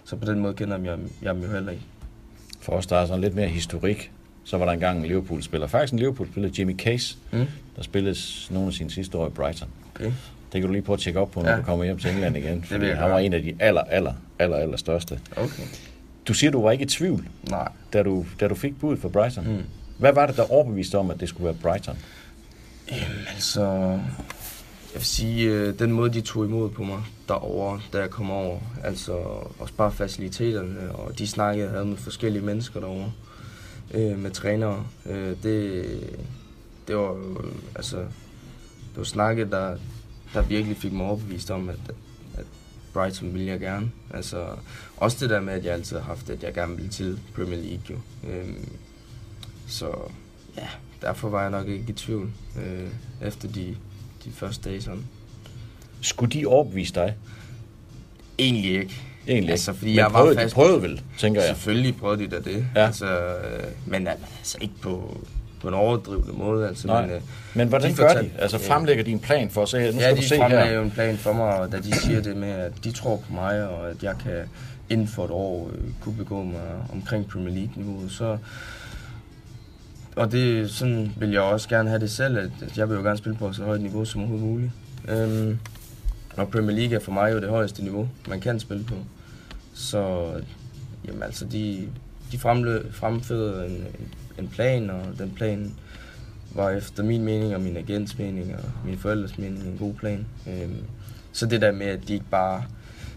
så 0.06 0.16
på 0.16 0.26
den 0.26 0.40
måde 0.40 0.54
kender 0.54 0.78
jeg, 0.78 1.00
jeg 1.22 1.36
dem 1.36 1.44
jo 1.44 1.52
heller 1.52 1.72
ikke. 1.72 1.84
For 2.62 2.72
os, 2.74 2.88
der 2.88 2.98
er 2.98 3.06
sådan 3.06 3.22
lidt 3.22 3.36
mere 3.36 3.48
historik, 3.48 4.12
så 4.44 4.58
var 4.58 4.66
der 4.66 4.72
engang 4.72 5.00
en 5.00 5.06
Liverpool-spiller. 5.06 5.68
Faktisk 5.68 5.94
en 5.94 6.00
Liverpool-spiller, 6.00 6.50
Jimmy 6.60 6.78
Case, 6.78 7.18
Mm? 7.32 7.46
der 7.76 7.84
spillede 7.84 8.16
nogle 8.52 8.68
af 8.68 8.74
sine 8.74 8.90
sidste 8.92 9.18
år 9.18 9.28
i 9.28 9.30
Brighton. 9.30 9.70
Okay. 9.96 10.12
Det 10.56 10.62
kan 10.62 10.68
du 10.68 10.74
lige 10.74 10.82
prøve 10.82 10.94
at 10.96 11.00
tjekke 11.02 11.20
op 11.20 11.32
på, 11.32 11.42
når 11.42 11.50
Ja. 11.50 11.58
du 11.58 11.62
kommer 11.62 11.86
hjem 11.86 11.98
til 11.98 12.12
England 12.12 12.38
igen. 12.38 12.64
Fordi 12.68 12.80
vil 12.80 12.88
jeg 12.90 12.98
han 12.98 13.12
var 13.12 13.20
en 13.20 13.34
af 13.34 13.42
de 13.42 13.56
aller, 13.60 13.82
aller, 13.82 14.14
aller, 14.40 14.58
aller 14.58 14.78
største. 14.78 15.20
Okay. 15.38 15.64
Du 16.28 16.34
siger, 16.34 16.52
du 16.52 16.62
var 16.62 16.72
ikke 16.72 16.84
i 16.84 16.88
tvivl, 16.88 17.28
Nej. 17.50 17.72
da 17.94 18.04
du, 18.04 18.26
da 18.40 18.48
du 18.48 18.56
fik 18.56 18.80
bud 18.80 18.98
for 18.98 19.10
Brighton. 19.10 19.48
Mm. 19.48 19.64
Hvad 19.98 20.14
var 20.14 20.26
det, 20.26 20.38
der 20.38 20.52
overbeviste 20.52 20.98
om, 20.98 21.12
at 21.12 21.20
det 21.20 21.30
skulle 21.30 21.46
være 21.46 21.54
Brighton? 21.62 21.98
Jamen 22.92 23.28
altså, 23.34 23.64
jeg 24.94 25.00
vil 25.02 25.06
sige, 25.06 25.50
øh, 25.50 25.80
den 25.80 25.92
måde 25.92 26.14
de 26.14 26.22
tog 26.22 26.46
imod 26.46 26.70
på 26.70 26.84
mig 26.84 27.00
derovre, 27.28 27.80
da 27.94 27.98
jeg 28.00 28.10
kom 28.10 28.32
over, 28.32 28.60
altså 28.84 29.14
også 29.60 29.74
bare 29.78 29.92
faciliteterne, 29.92 30.92
og 30.92 31.20
de 31.20 31.28
snakkede, 31.28 31.66
jeg 31.66 31.74
havde 31.74 31.86
med 31.86 31.98
forskellige 31.98 32.44
mennesker 32.46 32.80
derovre, 32.80 33.12
øh, 33.94 34.20
med 34.20 34.32
trænere, 34.32 34.84
øh, 35.06 35.36
det, 35.44 35.86
det 36.88 36.96
var 36.96 37.02
jo, 37.02 37.42
altså, 37.76 37.98
det 37.98 38.98
var 38.98 39.04
snakke, 39.04 39.46
der, 39.50 39.78
der 40.36 40.42
virkelig 40.42 40.78
fik 40.78 40.92
mig 40.92 41.06
overbevist 41.06 41.52
om, 41.52 41.70
at, 41.70 41.80
at 42.38 42.46
Brighton 42.94 43.34
ville 43.34 43.48
jeg 43.48 43.60
gerne. 43.60 43.92
Altså, 44.14 44.46
også 44.98 45.18
det 45.20 45.30
der 45.30 45.42
med, 45.42 45.54
at 45.54 45.66
jeg 45.66 45.74
altid 45.74 45.98
har 45.98 46.04
haft, 46.04 46.30
at 46.30 46.44
jeg 46.44 46.54
gerne 46.54 46.76
ville 46.76 46.92
til 46.92 47.20
Premier 47.36 47.60
League 47.60 47.80
jo. 47.90 47.96
Øhm, 48.30 48.70
så 49.68 49.92
ja, 50.58 50.68
derfor 51.02 51.30
var 51.30 51.42
jeg 51.42 51.52
nok 51.52 51.68
ikke 51.68 51.86
i 51.90 51.94
tvivl 51.94 52.30
øh, 52.66 52.88
efter 53.28 53.48
de, 53.48 53.76
de 54.26 54.32
første 54.32 54.70
dage 54.70 54.82
sådan. 54.82 55.04
Skulle 56.02 56.32
de 56.32 56.46
overbevise 56.46 56.94
dig? 56.94 57.16
Egentlig 58.40 58.72
ikke. 58.80 59.02
Egentlig 59.28 59.52
Altså, 59.52 59.74
fordi 59.74 59.90
Men 59.92 59.96
jeg 59.98 60.06
var 60.06 60.12
prøvede, 60.12 60.36
de 60.36 60.42
fast- 60.42 60.56
prøvede 60.56 60.82
vel, 60.82 61.02
tænker 61.18 61.42
jeg. 61.42 61.56
Selvfølgelig 61.56 61.96
prøvede 61.98 62.24
de 62.24 62.28
da 62.28 62.40
det. 62.40 62.66
Ja. 62.76 62.86
Altså, 62.86 63.20
øh, 63.38 63.64
men 63.86 64.08
altså 64.08 64.58
ikke 64.62 64.74
på, 64.82 65.22
på 65.66 65.70
en 65.70 65.74
overdrivende 65.74 66.34
måde. 66.34 66.68
Altså, 66.68 66.88
Nej. 66.88 67.02
Men, 67.02 67.16
øh, 67.16 67.22
Men 67.54 67.68
hvordan 67.68 67.92
de 67.92 67.96
gør 67.96 68.22
de? 68.22 68.30
Altså 68.40 68.58
fremlægger 68.58 69.04
de 69.04 69.12
en 69.12 69.20
plan 69.20 69.50
for 69.50 69.66
se, 69.66 69.78
nu 69.86 69.92
skal 69.92 70.02
ja, 70.02 70.12
du 70.12 70.16
de 70.16 70.28
se 70.28 70.38
fremlagde 70.38 70.66
her. 70.68 70.74
jo 70.76 70.82
en 70.82 70.92
plan 70.92 71.18
for 71.18 71.34
mig, 71.34 71.72
da 71.72 71.78
de 71.78 71.96
siger 72.00 72.22
det 72.22 72.38
med, 72.38 72.50
at 72.50 72.72
de 72.84 72.92
tror 72.92 73.16
på 73.18 73.34
mig, 73.34 73.68
og 73.70 73.90
at 73.90 74.04
jeg 74.04 74.16
kan 74.24 74.42
inden 74.90 75.08
for 75.08 75.26
et 75.26 75.32
år 75.32 75.70
øh, 75.74 75.82
kunne 76.02 76.16
begå 76.16 76.44
mig 76.44 76.62
omkring 76.94 77.28
Premier 77.28 77.54
League-niveauet. 77.54 78.12
Så, 78.12 78.38
og 80.16 80.32
det, 80.32 80.72
sådan 80.72 81.12
vil 81.18 81.32
jeg 81.32 81.42
også 81.42 81.70
gerne 81.70 81.90
have 81.90 82.00
det 82.02 82.12
selv, 82.12 82.38
at 82.38 82.50
at 82.62 82.78
jeg 82.78 82.90
vil 82.90 82.96
jo 82.96 83.02
gerne 83.02 83.18
spille 83.18 83.38
på 83.38 83.54
så 83.54 83.64
højt 83.64 83.82
niveau 83.82 84.06
som 84.06 84.22
overhovedet 84.22 84.48
muligt. 84.48 84.72
Øhm, 85.08 85.60
og 86.38 86.50
Premier 86.50 86.78
League 86.78 86.96
er 86.96 87.00
for 87.00 87.12
mig 87.12 87.32
jo 87.34 87.40
det 87.42 87.50
højeste 87.50 87.84
niveau, 87.84 88.10
man 88.30 88.40
kan 88.42 88.60
spille 88.60 88.84
på. 88.84 88.96
Så 89.74 90.32
jamen, 91.08 91.24
altså, 91.24 91.46
de, 91.46 91.88
de 92.32 92.38
fremlø, 92.38 92.92
fremførte 92.92 93.66
en, 93.66 93.72
en, 93.72 94.14
en 94.40 94.48
plan, 94.48 94.90
og 94.90 95.02
den 95.20 95.32
plan 95.32 95.74
var 96.56 96.70
efter 96.70 97.04
min 97.04 97.24
mening 97.24 97.56
og 97.56 97.62
min 97.62 97.78
agents 97.78 98.18
mening 98.18 98.56
og 98.56 98.64
mine 98.86 98.98
forældres 98.98 99.38
mening 99.38 99.64
en 99.64 99.78
god 99.78 99.94
plan. 99.94 100.26
Øhm, 100.48 100.84
så 101.32 101.46
det 101.46 101.62
der 101.62 101.72
med, 101.72 101.86
at 101.86 102.00
de 102.08 102.14
ikke 102.14 102.26
bare 102.32 102.64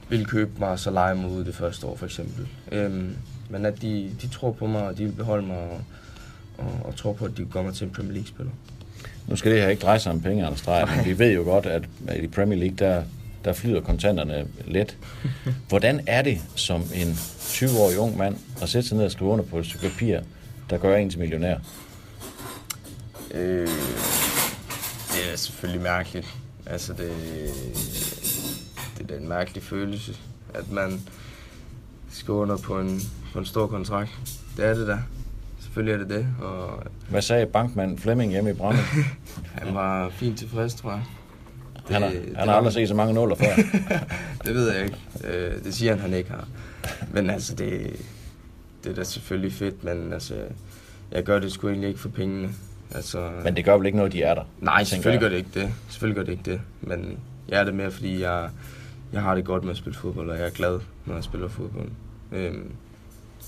ville 0.09 0.25
købe 0.25 0.51
mig 0.59 0.69
og 0.69 0.79
så 0.79 0.91
lege 0.91 1.15
mig 1.15 1.31
ud 1.31 1.45
det 1.45 1.55
første 1.55 1.87
år 1.87 1.97
for 1.97 2.07
eksempel. 2.07 2.49
Øhm, 2.73 3.17
men 3.51 3.67
at 3.67 3.83
de, 3.83 4.11
de 4.23 4.29
tror 4.29 4.53
på 4.53 4.67
mig, 4.67 4.83
og 4.83 4.99
de 4.99 5.05
vil 5.05 5.13
beholde 5.13 5.47
mig 5.47 5.57
og, 5.57 5.81
og, 6.59 6.73
og 6.85 6.97
tror 6.97 7.13
på, 7.13 7.25
at 7.25 7.37
de 7.37 7.47
kommer 7.51 7.73
til 7.73 7.85
en 7.87 7.93
Premier 7.93 8.13
League-spiller. 8.13 8.53
Nu 9.27 9.37
skal 9.37 9.53
det 9.53 9.61
her 9.61 9.69
ikke 9.69 9.83
dreje 9.83 9.99
sig 9.99 10.13
om 10.13 10.21
penge, 10.21 10.47
Anders 10.47 10.63
Dreyer, 10.63 10.97
men 10.97 11.05
vi 11.07 11.19
ved 11.19 11.33
jo 11.35 11.43
godt, 11.43 11.67
at 11.67 11.83
at 12.07 12.25
i 12.25 12.27
Premier 12.27 12.59
League, 12.59 12.77
der, 12.77 13.03
der 13.45 13.53
flyder 13.53 13.81
kontanterne 13.81 14.47
let. 14.67 14.97
Hvordan 15.69 16.01
er 16.07 16.23
det 16.23 16.39
som 16.55 16.83
en 16.95 17.09
20-årig 17.39 17.99
ung 17.99 18.17
mand 18.17 18.37
at 18.63 18.69
sætte 18.69 18.89
sig 18.89 18.97
ned 18.97 19.05
og 19.05 19.11
skrive 19.11 19.31
under 19.31 19.45
på 19.45 19.59
et 19.59 19.67
stykke 19.67 19.89
papir, 19.89 20.21
der 20.71 20.79
gør 20.79 20.97
en 20.97 21.11
til 21.11 21.19
millionær? 21.19 21.57
Øh, 23.35 23.69
det 25.13 25.33
er 25.33 25.37
selvfølgelig 25.37 25.83
mærkeligt. 25.83 26.35
Altså, 26.67 26.93
det, 26.93 27.13
det 28.99 29.03
er 29.05 29.07
da 29.07 29.15
en 29.23 29.29
mærkelig 29.29 29.63
følelse, 29.63 30.17
at 30.55 30.71
man 30.73 31.01
skal 32.13 32.33
under 32.33 32.57
på 32.57 32.81
en, 32.81 33.01
på 33.33 33.39
en 33.39 33.47
stor 33.47 33.67
kontrakt. 33.67 34.11
Det 34.57 34.65
er 34.65 34.75
det 34.75 34.87
da. 34.89 34.99
Selvfølgelig 35.61 35.95
er 35.95 35.99
det 35.99 36.09
det, 36.09 36.27
og 36.41 36.83
Hvad 37.11 37.23
sagde 37.23 37.47
bankmand 37.47 37.99
Flemming 37.99 38.33
hjemme 38.33 38.51
i 38.51 38.53
Brøndby? 38.53 38.81
han 39.63 39.75
var 39.75 40.09
fint 40.11 40.39
tilfreds, 40.39 40.75
tror 40.75 40.91
jeg. 40.91 41.03
Han 41.91 42.03
har, 42.03 42.09
det 42.11 42.23
han 42.27 42.37
har 42.37 42.47
var- 42.47 42.53
aldrig 42.59 42.73
set 42.73 42.89
så 42.89 42.95
mange 42.95 43.15
nuller 43.15 43.37
før. 43.37 43.55
det 44.45 44.55
ved 44.55 44.73
jeg 44.73 44.85
ikke. 44.85 44.97
Øh, 45.25 45.65
det 45.65 45.75
siger 45.75 45.93
han, 45.93 46.01
han 46.01 46.15
ikke 46.15 46.31
har. 46.31 46.49
Men 47.13 47.31
altså, 47.31 47.55
det, 47.55 47.97
det 48.89 48.95
er 48.95 49.01
da 49.03 49.05
selvfølgelig 49.05 49.53
fedt, 49.53 49.85
men 49.85 50.13
altså, 50.13 50.35
jeg 51.13 51.23
gør 51.23 51.39
det 51.39 51.53
sgu 51.53 51.69
egentlig 51.69 51.89
ikke 51.89 52.01
for 52.01 52.09
pengene. 52.09 52.51
Altså, 52.95 53.31
Men 53.45 53.57
det 53.57 53.65
gør 53.65 53.77
vel 53.77 53.87
ikke 53.87 53.99
noget, 53.99 54.13
de 54.13 54.23
er 54.23 54.35
der? 54.35 54.43
nej, 54.61 54.85
selvfølgelig 54.85 55.21
gør 55.21 55.29
det 55.29 55.37
ikke 55.37 55.51
det. 55.55 55.75
Selvfølgelig 55.89 56.17
gør 56.17 56.25
det 56.25 56.33
ikke 56.33 56.51
det. 56.51 56.61
Men 56.81 57.19
jeg 57.49 57.61
er 57.61 57.65
det 57.65 57.75
mere, 57.75 57.91
fordi 57.91 58.21
jeg, 58.21 58.51
jeg 59.13 59.23
har 59.23 59.35
det 59.35 59.45
godt 59.45 59.63
med 59.65 59.71
at 59.71 59.77
spille 59.77 59.99
fodbold, 59.99 60.31
og 60.31 60.39
jeg 60.39 60.47
er 60.47 60.51
glad, 60.51 60.81
når 61.07 61.15
jeg 61.15 61.25
spiller 61.25 61.49
fodbold. 61.49 61.89
Øhm, 62.33 62.71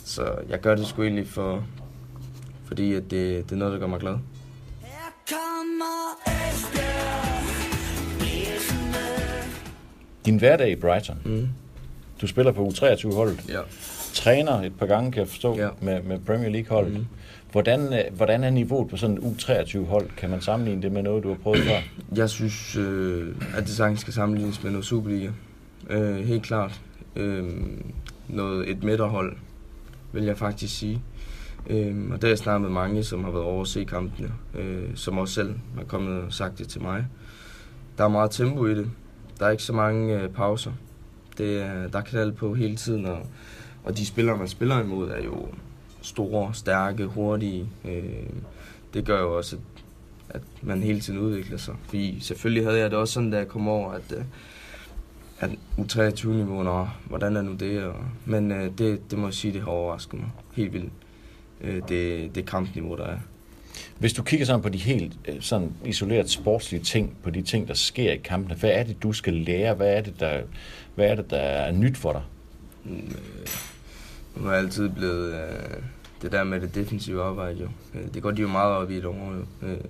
så 0.04 0.34
jeg 0.48 0.60
gør 0.60 0.74
det 0.74 0.86
sgu 0.86 1.02
egentlig 1.02 1.28
for, 1.28 1.64
fordi 2.66 2.92
at 2.94 3.02
det, 3.02 3.44
det 3.44 3.52
er 3.52 3.56
noget, 3.56 3.72
der 3.72 3.78
gør 3.78 3.86
mig 3.86 4.00
glad. 4.00 4.16
Her 4.80 5.12
kommer 5.28 6.20
Esbjerg. 6.26 7.44
Din 10.26 10.38
hverdag 10.38 10.70
i 10.70 10.74
Brighton. 10.76 11.18
Mm. 11.24 11.48
Du 12.20 12.26
spiller 12.26 12.52
på 12.52 12.66
U23-holdet. 12.68 13.40
Ja. 13.48 13.60
Træner 14.14 14.52
et 14.62 14.72
par 14.78 14.86
gange, 14.86 15.12
kan 15.12 15.20
jeg 15.20 15.28
forstå, 15.28 15.56
Ja. 15.56 15.68
med, 15.82 16.02
med 16.02 16.18
Premier 16.26 16.50
League-holdet. 16.50 16.92
Mhm. 16.92 17.06
Hvordan, 17.52 17.92
øh, 17.94 18.00
hvordan 18.16 18.44
er 18.44 18.50
niveauet 18.50 18.88
på 18.90 18.96
sådan 18.96 19.18
en 19.18 19.22
U23-hold? 19.38 20.10
Kan 20.16 20.30
man 20.30 20.40
sammenligne 20.40 20.82
det 20.82 20.92
med 20.92 21.02
noget, 21.02 21.22
du 21.22 21.28
har 21.28 21.36
prøvet 21.36 21.58
før? 21.60 21.76
Jeg 22.16 22.30
synes, 22.30 22.76
øh, 22.76 23.34
at 23.56 23.62
det 23.62 23.70
sagtens 23.72 24.00
skal 24.00 24.12
sammenlignes 24.12 24.62
med 24.62 24.70
noget 24.70 24.86
Superliga. 24.86 25.30
Øh, 25.90 26.16
helt 26.16 26.42
klart. 26.42 26.80
Øh, 27.16 27.44
noget, 28.28 28.70
et 28.70 28.82
midterhold, 28.84 29.36
vil 30.12 30.24
jeg 30.24 30.38
faktisk 30.38 30.78
sige. 30.78 31.02
Øh, 31.70 31.96
og 32.12 32.22
der 32.22 32.26
har 32.26 32.30
jeg 32.30 32.38
snakket 32.38 32.60
med 32.62 32.70
mange, 32.70 33.04
som 33.04 33.24
har 33.24 33.30
været 33.30 33.44
over 33.44 33.60
at 33.62 33.68
se 33.68 33.84
kampene, 33.84 34.32
øh, 34.58 34.82
som 34.94 35.18
også 35.18 35.34
selv 35.34 35.54
har 35.76 35.84
kommet 35.84 36.22
og 36.22 36.32
sagt 36.32 36.58
det 36.58 36.68
til 36.68 36.82
mig. 36.82 37.06
Der 37.98 38.04
er 38.04 38.08
meget 38.08 38.30
tempo 38.30 38.66
i 38.66 38.74
det. 38.74 38.90
Der 39.38 39.46
er 39.46 39.50
ikke 39.50 39.62
så 39.62 39.72
mange 39.72 40.20
øh, 40.20 40.28
pauser. 40.28 40.72
Det 41.38 41.62
er, 41.62 41.88
der 41.88 41.98
er 41.98 42.02
knald 42.02 42.32
på 42.32 42.54
hele 42.54 42.76
tiden, 42.76 43.06
og, 43.06 43.18
og 43.84 43.96
de 43.96 44.06
spillere, 44.06 44.36
man 44.36 44.48
spiller 44.48 44.80
imod, 44.80 45.10
er 45.10 45.24
jo 45.24 45.48
store, 46.02 46.54
stærke, 46.54 47.06
hurtige. 47.06 47.68
Øh, 47.84 48.02
det 48.94 49.04
gør 49.04 49.20
jo 49.20 49.36
også, 49.36 49.56
at 49.56 49.80
at 50.34 50.42
man 50.62 50.82
hele 50.82 51.00
tiden 51.00 51.18
udvikler 51.18 51.58
sig. 51.58 51.74
Fordi 51.84 52.20
selvfølgelig 52.20 52.64
havde 52.64 52.78
jeg 52.78 52.90
det 52.90 52.98
også 52.98 53.14
sådan, 53.14 53.30
da 53.30 53.36
jeg 53.36 53.48
kom 53.48 53.68
over, 53.68 53.92
at, 53.92 54.02
øh, 54.16 54.24
at 55.40 55.50
U23-niveau, 55.78 56.62
nå, 56.62 56.88
hvordan 57.04 57.36
er 57.36 57.42
nu 57.42 57.52
det? 57.52 57.82
Og, 57.82 57.94
men 58.24 58.52
øh, 58.52 58.70
det, 58.78 59.10
det 59.10 59.18
må 59.18 59.26
jeg 59.26 59.34
sige, 59.34 59.52
det 59.52 59.60
har 59.60 59.68
overrasket 59.68 60.20
mig 60.20 60.30
helt 60.52 60.72
vildt. 60.72 60.92
Øh, 61.60 61.82
det, 61.88 62.34
det 62.34 62.46
kampniveau, 62.46 62.96
der 62.96 63.04
er. 63.06 63.18
Hvis 63.98 64.12
du 64.12 64.22
kigger 64.22 64.46
sådan 64.46 64.62
på 64.62 64.68
de 64.68 64.78
helt 64.78 65.12
øh, 65.28 65.40
sådan 65.40 65.72
isoleret 65.84 66.30
sportslige 66.30 66.82
ting, 66.82 67.16
på 67.22 67.30
de 67.30 67.42
ting, 67.42 67.68
der 67.68 67.74
sker 67.74 68.12
i 68.12 68.16
kampene, 68.16 68.54
hvad 68.54 68.70
er 68.70 68.82
det, 68.82 69.02
du 69.02 69.12
skal 69.12 69.34
lære? 69.34 69.74
Hvad 69.74 69.96
er 69.96 70.00
det, 70.00 70.20
der, 70.20 70.40
hvad 70.94 71.06
er, 71.06 71.14
det, 71.14 71.30
der 71.30 71.36
er 71.36 71.72
nyt 71.72 71.96
for 71.96 72.12
dig? 72.12 72.22
Øh, 72.86 73.16
nu 74.36 74.48
er 74.48 74.52
altid 74.52 74.88
blevet 74.88 75.34
øh, 75.34 75.82
det 76.22 76.32
der 76.32 76.44
med 76.44 76.60
det 76.60 76.74
defensive 76.74 77.22
arbejde 77.22 77.60
jo. 77.60 77.68
Øh, 77.94 78.14
det 78.14 78.22
går 78.22 78.30
de 78.30 78.42
jo 78.42 78.48
meget 78.48 78.72
op 78.72 78.90
i 78.90 78.96
et 78.96 79.04
år 79.04 79.34
jo. 79.34 79.68
Øh, 79.68 79.80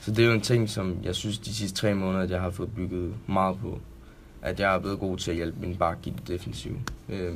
så 0.00 0.10
det 0.10 0.18
er 0.18 0.26
jo 0.26 0.32
en 0.32 0.40
ting, 0.40 0.70
som 0.70 0.96
jeg 1.02 1.14
synes 1.14 1.38
de 1.38 1.54
sidste 1.54 1.78
tre 1.78 1.94
måneder, 1.94 2.22
at 2.22 2.30
jeg 2.30 2.40
har 2.40 2.50
fået 2.50 2.74
bygget 2.74 3.14
meget 3.26 3.58
på. 3.58 3.80
At 4.42 4.60
jeg 4.60 4.74
er 4.74 4.78
blevet 4.78 4.98
god 4.98 5.18
til 5.18 5.30
at 5.30 5.36
hjælpe 5.36 5.60
min 5.60 5.76
bak 5.76 5.98
i 6.04 6.10
det 6.10 6.28
defensive. 6.28 6.76
Øh, 7.08 7.34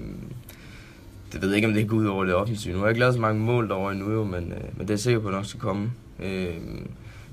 det 1.33 1.43
ved 1.43 1.49
jeg 1.49 1.57
ikke, 1.57 1.69
om 1.69 1.75
det 1.75 1.88
går 1.88 1.97
ud 1.97 2.07
over 2.07 2.25
det 2.25 2.35
offensive. 2.35 2.73
Nu 2.73 2.79
har 2.79 2.87
jeg 2.87 2.91
ikke 2.91 3.00
lavet 3.00 3.15
så 3.15 3.21
mange 3.21 3.43
mål 3.43 3.69
derovre 3.69 3.93
endnu 3.93 4.12
jo, 4.12 4.25
men, 4.25 4.53
øh, 4.53 4.62
men 4.76 4.81
det 4.81 4.91
er 4.91 4.95
jeg 4.95 5.00
sikker 5.00 5.21
på, 5.21 5.29
at 5.29 5.35
nok 5.35 5.45
skal 5.45 5.61
komme. 5.61 5.93
Øh, 6.21 6.57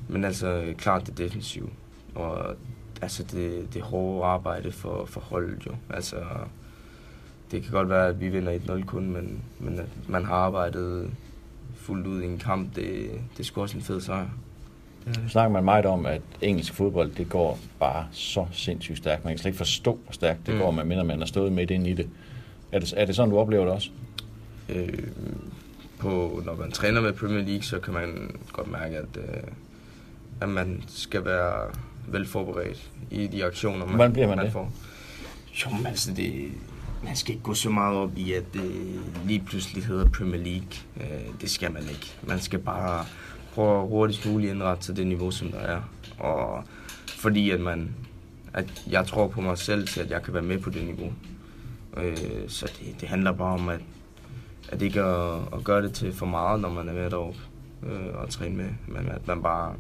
men 0.07 0.23
altså 0.23 0.73
klart 0.77 1.07
det 1.07 1.17
defensive. 1.17 1.69
Og 2.15 2.55
altså 3.01 3.23
det, 3.23 3.73
det 3.73 3.81
hårde 3.81 4.25
arbejde 4.25 4.71
for, 4.71 5.05
for 5.05 5.21
holdet 5.21 5.65
jo. 5.65 5.71
Altså, 5.89 6.15
det 7.53 7.63
kan 7.63 7.71
godt 7.71 7.89
være, 7.89 8.07
at 8.07 8.21
vi 8.21 8.29
vinder 8.29 8.57
1-0 8.79 8.85
kun, 8.85 9.09
men, 9.09 9.39
men 9.59 9.79
at 9.79 9.85
man 10.07 10.25
har 10.25 10.35
arbejdet 10.35 11.09
fuldt 11.75 12.07
ud 12.07 12.21
i 12.21 12.25
en 12.25 12.37
kamp, 12.37 12.75
det, 12.75 12.85
det 13.33 13.39
er 13.39 13.43
sgu 13.43 13.61
også 13.61 13.77
en 13.77 13.83
fed 13.83 14.01
sejr. 14.01 14.25
Nu 15.05 15.29
snakker 15.29 15.51
man 15.53 15.63
meget 15.63 15.85
om, 15.85 16.05
at 16.05 16.21
engelsk 16.41 16.73
fodbold, 16.73 17.11
det 17.11 17.29
går 17.29 17.59
bare 17.79 18.07
så 18.11 18.45
sindssygt 18.51 18.97
stærkt. 18.97 19.23
Man 19.25 19.33
kan 19.33 19.37
slet 19.37 19.49
ikke 19.49 19.57
forstå, 19.57 19.99
hvor 20.03 20.13
stærkt 20.13 20.45
det 20.45 20.53
Mm. 20.53 20.59
går, 20.59 20.71
medmindre 20.71 21.03
man 21.03 21.19
har 21.19 21.25
stået 21.25 21.51
midt 21.51 21.71
ind 21.71 21.87
i 21.87 21.93
det. 21.93 22.09
Er 22.71 22.79
det, 22.79 22.93
er 22.97 23.05
det 23.05 23.15
sådan, 23.15 23.29
du 23.31 23.37
oplever 23.39 23.63
det 23.65 23.73
også? 23.73 23.89
Øh, 24.69 25.03
på, 25.99 26.41
når 26.45 26.55
man 26.55 26.71
træner 26.71 27.01
med 27.01 27.13
Premier 27.13 27.41
League, 27.45 27.63
så 27.63 27.79
kan 27.79 27.93
man 27.93 28.35
godt 28.53 28.71
mærke, 28.71 28.97
at, 28.97 29.17
øh, 29.17 29.43
at 30.41 30.49
man 30.49 30.83
skal 30.87 31.25
være 31.25 31.69
vel 32.07 32.25
forberedt 32.25 32.89
i 33.11 33.27
de 33.27 33.45
aktioner, 33.45 33.85
man, 33.85 33.95
Hvordan 33.95 34.13
bliver 34.13 34.27
man 34.27 34.37
det? 34.45 34.51
får. 34.51 34.71
Jo, 35.65 35.75
men 35.77 35.85
altså, 35.87 36.13
det, 36.13 36.51
man 37.03 37.15
skal 37.15 37.33
ikke 37.33 37.43
gå 37.43 37.53
så 37.53 37.69
meget 37.69 37.97
op 37.97 38.17
i, 38.17 38.33
at 38.33 38.43
det 38.53 38.71
lige 39.25 39.43
pludselig 39.47 39.85
hedder 39.85 40.09
Premier 40.09 40.41
League. 40.41 40.67
Øh, 40.97 41.41
det 41.41 41.49
skal 41.49 41.71
man 41.71 41.81
ikke. 41.81 42.13
Man 42.23 42.39
skal 42.39 42.59
bare 42.59 43.05
prøve 43.53 43.87
hurtigst 43.87 44.25
muligt 44.25 44.51
indrette 44.53 44.83
til 44.83 44.95
det 44.95 45.07
niveau, 45.07 45.31
som 45.31 45.51
der 45.51 45.59
er. 45.59 45.81
Og 46.19 46.63
fordi 47.07 47.49
at 47.49 47.59
man, 47.59 47.89
at 48.53 48.83
jeg 48.89 49.07
tror 49.07 49.27
på 49.27 49.41
mig 49.41 49.57
selv 49.57 49.87
til, 49.87 50.01
at 50.01 50.09
jeg 50.09 50.23
kan 50.23 50.33
være 50.33 50.43
med 50.43 50.59
på 50.59 50.69
det 50.69 50.85
niveau. 50.85 51.13
Øh, 51.97 52.17
så 52.47 52.71
det, 52.79 53.01
det 53.01 53.09
handler 53.09 53.31
bare 53.31 53.53
om, 53.53 53.69
at, 53.69 53.79
at 54.69 54.81
ikke 54.81 55.01
at, 55.01 55.35
at 55.53 55.63
gøre 55.63 55.81
det 55.81 55.93
til 55.93 56.13
for 56.13 56.25
meget, 56.25 56.59
når 56.61 56.69
man 56.69 56.89
er 56.89 56.93
med 56.93 57.09
deroppe 57.09 57.39
øh, 57.85 58.21
og 58.21 58.29
træne 58.29 58.55
med. 58.55 58.69
Men 58.87 59.09
at 59.09 59.27
man 59.27 59.41
bare 59.41 59.73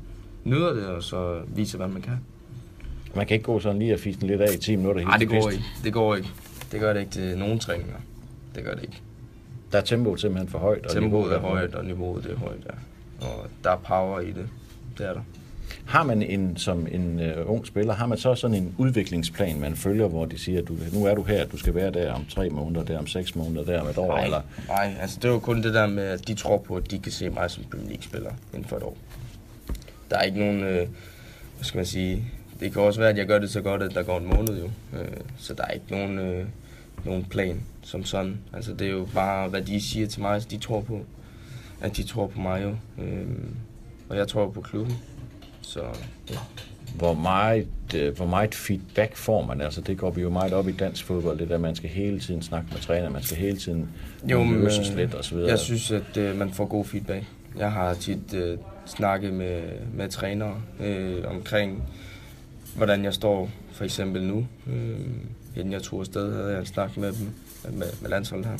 nyder 0.43 0.73
det, 0.73 0.85
og 0.85 1.03
så 1.03 1.41
viser, 1.47 1.77
hvad 1.77 1.87
man 1.87 2.01
kan. 2.01 2.19
Man 3.15 3.27
kan 3.27 3.35
ikke 3.35 3.45
gå 3.45 3.59
sådan 3.59 3.79
lige 3.79 3.93
og 3.93 3.99
fise 3.99 4.19
den 4.19 4.27
lidt 4.27 4.41
af 4.41 4.53
i 4.55 4.57
10 4.57 4.75
minutter. 4.75 5.01
Nej, 5.03 5.17
det 5.17 5.29
går 5.29 5.49
ikke. 5.49 5.63
Det 5.83 5.93
går 5.93 6.15
ikke. 6.15 6.29
Det 6.73 6.81
gør 6.81 6.93
det 6.93 6.99
ikke 6.99 7.11
til 7.11 7.37
nogen 7.37 7.59
træninger. 7.59 7.95
Det 8.55 8.63
gør 8.63 8.73
det 8.73 8.81
ikke. 8.83 9.01
Der 9.71 9.77
er 9.77 9.81
tempoet 9.83 10.21
simpelthen 10.21 10.49
for 10.49 10.59
højt. 10.59 10.85
og 10.85 10.91
Tempoet 10.91 11.33
er 11.33 11.39
højt, 11.39 11.75
og 11.75 11.85
niveauet 11.85 12.23
det 12.23 12.31
er 12.31 12.37
højt, 12.37 12.59
ja. 12.65 13.27
Og 13.27 13.47
der 13.63 13.71
er 13.71 13.77
power 13.77 14.19
i 14.19 14.27
det. 14.27 14.47
Det 14.97 15.05
er 15.05 15.13
der. 15.13 15.21
Har 15.85 16.03
man 16.03 16.21
en, 16.21 16.57
som 16.57 16.87
en 16.91 17.19
uh, 17.19 17.51
ung 17.51 17.67
spiller, 17.67 17.93
har 17.93 18.05
man 18.05 18.17
så 18.17 18.35
sådan 18.35 18.57
en 18.57 18.75
udviklingsplan, 18.77 19.59
man 19.59 19.75
følger, 19.75 20.07
hvor 20.07 20.25
de 20.25 20.37
siger, 20.37 20.61
at 20.61 20.67
du, 20.67 20.75
nu 20.93 21.05
er 21.05 21.15
du 21.15 21.23
her, 21.23 21.45
du 21.45 21.57
skal 21.57 21.75
være 21.75 21.91
der 21.91 22.13
om 22.13 22.25
tre 22.25 22.49
måneder, 22.49 22.85
der 22.85 22.97
om 22.97 23.07
seks 23.07 23.35
måneder, 23.35 23.65
der 23.65 23.81
om 23.81 23.87
et 23.87 23.97
år, 23.97 24.07
Nej, 24.07 24.23
eller 24.23 24.41
nej, 24.67 24.95
altså 25.01 25.19
det 25.21 25.31
var 25.31 25.39
kun 25.39 25.63
det 25.63 25.73
der 25.73 25.87
med, 25.87 26.03
at 26.03 26.27
de 26.27 26.33
tror 26.33 26.57
på, 26.57 26.75
at 26.75 26.91
de 26.91 26.99
kan 26.99 27.11
se 27.11 27.29
mig 27.29 27.51
som 27.51 27.63
Premier 27.63 27.87
League-spiller 27.87 28.31
inden 28.53 28.69
for 28.69 28.77
et 28.77 28.83
år. 28.83 28.97
Der 30.09 30.17
er 30.17 30.23
ikke 30.23 30.39
nogen, 30.39 30.63
øh, 30.63 30.87
hvad 31.55 31.63
skal 31.63 31.77
man 31.77 31.85
sige, 31.85 32.23
det 32.59 32.73
kan 32.73 32.81
også 32.81 32.99
være, 32.99 33.09
at 33.09 33.17
jeg 33.17 33.27
gør 33.27 33.39
det 33.39 33.49
så 33.49 33.61
godt, 33.61 33.83
at 33.83 33.93
der 33.93 34.03
går 34.03 34.17
en 34.17 34.25
måned 34.25 34.59
jo. 34.59 34.69
Øh, 34.99 35.07
så 35.37 35.53
der 35.53 35.63
er 35.63 35.71
ikke 35.71 35.85
nogen, 35.91 36.19
øh, 36.19 36.45
nogen 37.05 37.25
plan 37.25 37.61
som 37.81 38.05
sådan. 38.05 38.37
Altså 38.53 38.73
det 38.73 38.87
er 38.87 38.91
jo 38.91 39.07
bare, 39.13 39.49
hvad 39.49 39.61
de 39.61 39.81
siger 39.81 40.07
til 40.07 40.21
mig, 40.21 40.51
de 40.51 40.57
tror 40.57 40.81
på. 40.81 41.05
At 41.81 41.97
de 41.97 42.03
tror 42.03 42.27
på 42.27 42.39
mig 42.39 42.63
jo. 42.63 42.75
Øh, 43.03 43.27
og 44.09 44.17
jeg 44.17 44.27
tror 44.27 44.49
på 44.49 44.61
klubben. 44.61 44.97
Så 45.61 45.81
ja. 46.29 46.35
hvor 46.95 47.13
meget, 47.13 47.67
øh, 47.95 48.15
hvor 48.15 48.25
meget 48.25 48.55
feedback 48.55 49.15
får 49.15 49.45
man? 49.45 49.61
Altså, 49.61 49.81
det 49.81 49.97
går 49.97 50.11
vi 50.11 50.21
jo 50.21 50.29
meget 50.29 50.53
op 50.53 50.67
i 50.67 50.71
dansk 50.71 51.05
fodbold, 51.05 51.39
det 51.39 51.49
der, 51.49 51.57
man 51.57 51.75
skal 51.75 51.89
hele 51.89 52.19
tiden 52.19 52.41
snakke 52.41 52.67
med 52.71 52.79
træner, 52.81 53.09
man 53.09 53.23
skal 53.23 53.37
hele 53.37 53.57
tiden 53.57 53.89
Jo, 54.23 54.43
men, 54.43 54.55
øh, 54.55 54.97
lidt 54.97 55.13
og 55.13 55.23
så 55.23 55.35
videre. 55.35 55.49
Jeg 55.49 55.59
synes, 55.59 55.91
at 55.91 56.17
øh, 56.17 56.37
man 56.37 56.51
får 56.51 56.65
god 56.65 56.85
feedback. 56.85 57.23
Jeg 57.57 57.71
har 57.71 57.93
tit 57.93 58.33
øh, 58.33 58.57
snakket 58.85 59.33
med, 59.33 59.61
med 59.93 60.09
trænere 60.09 60.55
øh, 60.79 61.23
omkring, 61.25 61.83
hvordan 62.75 63.03
jeg 63.03 63.13
står 63.13 63.49
for 63.71 63.83
eksempel 63.83 64.23
nu. 64.23 64.47
Øh, 64.67 64.99
inden 65.55 65.71
jeg 65.73 65.83
tog 65.83 65.99
afsted, 65.99 66.33
havde 66.33 66.51
jeg 66.51 66.59
en 66.59 66.65
snak 66.65 66.97
med 66.97 67.13
dem, 67.13 67.29
med, 67.73 67.87
med 68.01 68.09
landsholdet 68.09 68.45
her. 68.47 68.57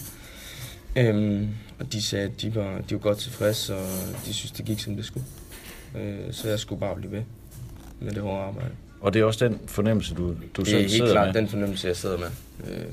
Øhm, 1.10 1.50
og 1.80 1.94
de 1.94 2.02
sagde, 2.02 2.26
at 2.26 2.42
de 2.42 2.56
var, 2.56 2.82
de 2.90 2.94
var 2.96 3.00
godt 3.00 3.18
tilfredse, 3.18 3.76
og 3.76 3.86
de 4.26 4.34
synes, 4.34 4.52
det 4.52 4.66
gik, 4.66 4.80
som 4.80 4.96
det 4.96 5.06
skulle. 5.06 5.26
Øh, 5.98 6.20
så 6.34 6.50
jeg 6.50 6.60
skulle 6.60 6.80
bare 6.80 6.96
blive 6.96 7.12
ved 7.12 7.24
med 8.00 8.12
det 8.12 8.22
hårde 8.22 8.44
arbejde. 8.44 8.70
Og 9.02 9.14
det 9.14 9.20
er 9.22 9.26
også 9.26 9.48
den 9.48 9.60
fornemmelse, 9.68 10.16
du, 10.16 10.28
du 10.28 10.34
Det 10.34 10.60
er 10.60 10.66
selv 10.66 10.80
helt 10.80 10.92
sidder 10.92 11.12
klart 11.12 11.28
med. 11.28 11.34
den 11.42 11.48
fornemmelse, 11.50 11.88
jeg 11.88 11.96
sidder 11.96 12.18
med. 12.18 12.28
Øh, 12.70 12.86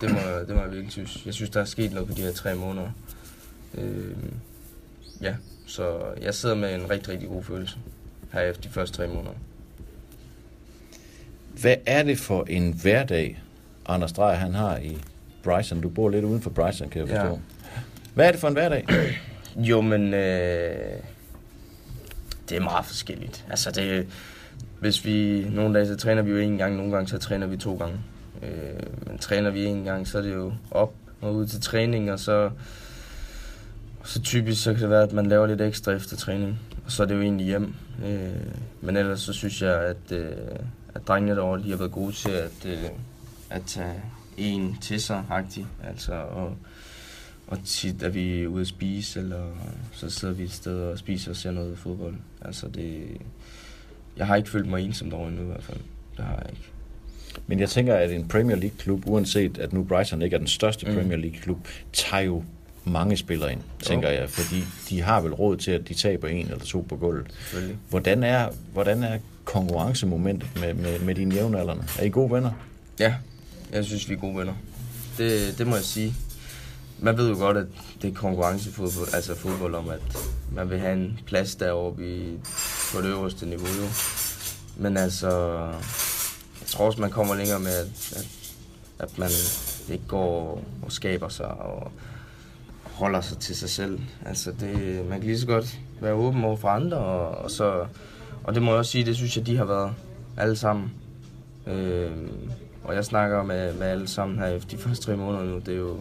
det, 0.00 0.10
må, 0.10 0.18
det 0.48 0.54
må 0.56 0.60
jeg 0.62 0.70
virkelig 0.70 0.92
synes. 0.92 1.22
Jeg 1.26 1.34
synes, 1.34 1.50
der 1.50 1.60
er 1.60 1.64
sket 1.64 1.92
noget 1.92 2.08
på 2.08 2.14
de 2.14 2.22
her 2.22 2.32
tre 2.32 2.54
måneder. 2.54 2.90
Øh, 3.74 4.16
ja, 5.20 5.34
så 5.66 5.98
jeg 6.22 6.34
sidder 6.34 6.54
med 6.54 6.74
en 6.74 6.90
rigtig, 6.90 7.08
rigtig 7.08 7.28
god 7.28 7.42
følelse 7.42 7.76
her 8.32 8.40
efter 8.40 8.62
de 8.62 8.68
første 8.68 8.96
tre 8.96 9.06
måneder. 9.08 9.34
Hvad 11.60 11.76
er 11.86 12.02
det 12.02 12.18
for 12.18 12.44
en 12.48 12.72
hverdag, 12.82 13.42
Anders 13.86 14.12
Dreyer, 14.12 14.34
han 14.36 14.54
har 14.54 14.76
i 14.76 14.98
Bryson? 15.42 15.80
Du 15.80 15.88
bor 15.88 16.08
lidt 16.10 16.24
uden 16.24 16.40
for 16.42 16.50
Bryson, 16.50 16.88
kan 16.88 17.00
jeg 17.00 17.08
Ja. 17.10 17.22
forstå. 17.22 17.40
Hvad 18.14 18.26
er 18.26 18.30
det 18.30 18.40
for 18.40 18.48
en 18.48 18.54
hverdag? 18.54 18.84
Jo, 19.56 19.80
men 19.80 20.14
øh, 20.14 20.92
det 22.48 22.56
er 22.56 22.60
meget 22.60 22.86
forskelligt. 22.86 23.44
Altså, 23.50 23.70
det, 23.70 24.06
hvis 24.80 25.04
vi, 25.04 25.46
nogle 25.50 25.74
dage, 25.74 25.86
så 25.86 25.96
træner 25.96 26.22
vi 26.22 26.30
jo 26.30 26.36
en 26.38 26.58
gang, 26.58 26.76
nogle 26.76 26.92
gange, 26.92 27.08
så 27.08 27.18
træner 27.18 27.46
vi 27.46 27.56
to 27.56 27.76
gange. 27.76 27.96
Øh, 28.42 29.06
men 29.06 29.18
træner 29.18 29.50
vi 29.50 29.64
en 29.64 29.84
gang, 29.84 30.08
så 30.08 30.18
er 30.18 30.22
det 30.22 30.34
jo 30.34 30.52
op, 30.70 30.94
og 31.20 31.34
ud 31.34 31.46
til 31.46 31.60
træning, 31.60 32.12
og 32.12 32.18
så, 32.20 32.50
så 34.04 34.22
typisk 34.22 34.62
så 34.62 34.72
kan 34.72 34.82
det 34.82 34.90
være, 34.90 35.02
at 35.02 35.12
man 35.12 35.26
laver 35.26 35.46
lidt 35.46 35.60
ekstra 35.60 35.92
efter 35.92 36.16
træning, 36.16 36.58
og 36.86 36.92
så 36.92 37.02
er 37.02 37.06
det 37.06 37.14
jo 37.14 37.20
egentlig 37.22 37.46
hjem. 37.46 37.74
Øh, 38.06 38.28
men 38.80 38.96
ellers 38.96 39.20
så 39.20 39.32
synes 39.32 39.62
jeg, 39.62 39.74
at, 39.84 40.12
øh, 40.12 40.32
at 40.94 41.08
drengene 41.08 41.36
derovre, 41.36 41.62
de 41.62 41.70
har 41.70 41.76
været 41.76 41.92
gode 41.92 42.12
til 42.12 42.30
at, 42.30 42.66
øh, 42.66 42.84
at 43.50 43.62
tage 43.66 44.02
en 44.36 44.76
til 44.80 45.00
sig, 45.00 45.24
agtigt. 45.30 45.66
Altså, 45.84 46.12
og, 46.12 46.56
og 47.46 47.58
tit 47.64 48.02
er 48.02 48.08
vi 48.08 48.46
ude 48.46 48.60
at 48.60 48.66
spise, 48.66 49.20
eller 49.20 49.44
så 49.92 50.10
sidder 50.10 50.34
vi 50.34 50.42
et 50.42 50.52
sted 50.52 50.80
og 50.80 50.98
spiser 50.98 51.30
og 51.30 51.36
ser 51.36 51.50
noget 51.50 51.78
fodbold. 51.78 52.14
Altså 52.42 52.68
det, 52.68 53.16
jeg 54.16 54.26
har 54.26 54.36
ikke 54.36 54.50
følt 54.50 54.68
mig 54.68 54.84
ensom 54.84 55.10
derovre 55.10 55.28
endnu 55.28 55.42
i 55.42 55.46
hvert 55.46 55.62
fald. 55.62 55.80
Det 56.16 56.24
har 56.24 56.34
jeg 56.36 56.46
ikke. 56.50 56.70
Men 57.46 57.60
jeg 57.60 57.68
tænker, 57.68 57.94
at 57.94 58.12
en 58.12 58.28
Premier 58.28 58.56
League-klub, 58.56 59.02
uanset 59.06 59.58
at 59.58 59.72
nu 59.72 59.84
Brighton 59.84 60.22
ikke 60.22 60.34
er 60.34 60.38
den 60.38 60.48
største 60.48 60.86
Mm. 60.86 60.94
Premier 60.94 61.16
League-klub, 61.16 61.68
tager 61.92 62.22
jo 62.22 62.44
mange 62.88 63.16
spillere 63.16 63.52
ind, 63.52 63.60
tænker 63.82 64.08
jeg, 64.08 64.30
fordi 64.30 64.64
de 64.88 65.02
har 65.02 65.20
vel 65.20 65.34
råd 65.34 65.56
til, 65.56 65.70
at 65.70 65.88
de 65.88 65.94
taber 65.94 66.28
en 66.28 66.46
eller 66.46 66.64
to 66.64 66.86
på 66.88 66.96
gulvet. 66.96 67.26
Hvordan 67.88 68.22
er, 68.22 68.48
hvordan 68.72 69.02
er 69.02 69.18
konkurrencemomentet 69.44 70.48
med, 70.60 70.74
med, 70.74 70.98
med 70.98 71.14
dine 71.14 71.34
jævnaldrende? 71.34 71.84
Er 71.98 72.04
I 72.04 72.08
gode 72.08 72.30
venner? 72.30 72.50
Ja, 72.98 73.14
jeg 73.72 73.84
synes, 73.84 74.08
vi 74.08 74.14
er 74.14 74.18
gode 74.18 74.36
venner. 74.36 74.54
Det, 75.18 75.58
det 75.58 75.66
må 75.66 75.74
jeg 75.76 75.84
sige. 75.84 76.14
Man 76.98 77.16
ved 77.16 77.28
jo 77.28 77.36
godt, 77.36 77.56
at 77.56 77.66
det 78.02 78.10
er 78.10 78.14
konkurrencefodbold, 78.14 79.14
altså 79.14 79.34
fodbold 79.34 79.74
om, 79.74 79.88
at 79.88 80.00
man 80.52 80.70
vil 80.70 80.78
have 80.78 80.92
en 80.92 81.18
plads 81.26 81.54
deroppe 81.54 82.16
i, 82.16 82.38
på 82.92 83.00
det 83.00 83.06
øverste 83.06 83.46
niveau. 83.46 83.66
Jo. 83.66 83.88
Men 84.76 84.96
altså, 84.96 85.58
jeg 86.60 86.66
tror 86.66 86.86
også, 86.86 87.00
man 87.00 87.10
kommer 87.10 87.34
længere 87.34 87.60
med, 87.60 87.72
at, 87.72 88.12
at, 88.16 88.28
at 88.98 89.18
man 89.18 89.30
ikke 89.90 90.04
går 90.08 90.64
og 90.82 90.92
skaber 90.92 91.28
sig 91.28 91.46
og 91.46 91.92
holder 92.98 93.20
sig 93.20 93.38
til 93.38 93.56
sig 93.56 93.70
selv. 93.70 94.00
Altså, 94.26 94.52
det, 94.60 95.04
man 95.08 95.18
kan 95.18 95.26
lige 95.26 95.38
så 95.38 95.46
godt 95.46 95.78
være 96.00 96.12
åben 96.12 96.44
over 96.44 96.56
for 96.56 96.68
andre, 96.68 96.96
og, 96.96 97.44
og, 97.44 97.50
så, 97.50 97.86
og 98.44 98.54
det 98.54 98.62
må 98.62 98.70
jeg 98.70 98.78
også 98.78 98.90
sige, 98.90 99.04
det 99.04 99.16
synes 99.16 99.36
jeg, 99.36 99.46
de 99.46 99.56
har 99.56 99.64
været 99.64 99.92
alle 100.36 100.56
sammen. 100.56 100.92
Øh, 101.66 102.10
og 102.84 102.94
jeg 102.94 103.04
snakker 103.04 103.42
med, 103.42 103.74
med 103.74 103.86
alle 103.86 104.08
sammen 104.08 104.38
her 104.38 104.46
efter 104.46 104.76
de 104.76 104.82
første 104.84 105.04
tre 105.04 105.16
måneder 105.16 105.44
nu. 105.44 105.58
Det 105.58 105.68
er 105.68 105.78
jo 105.78 105.96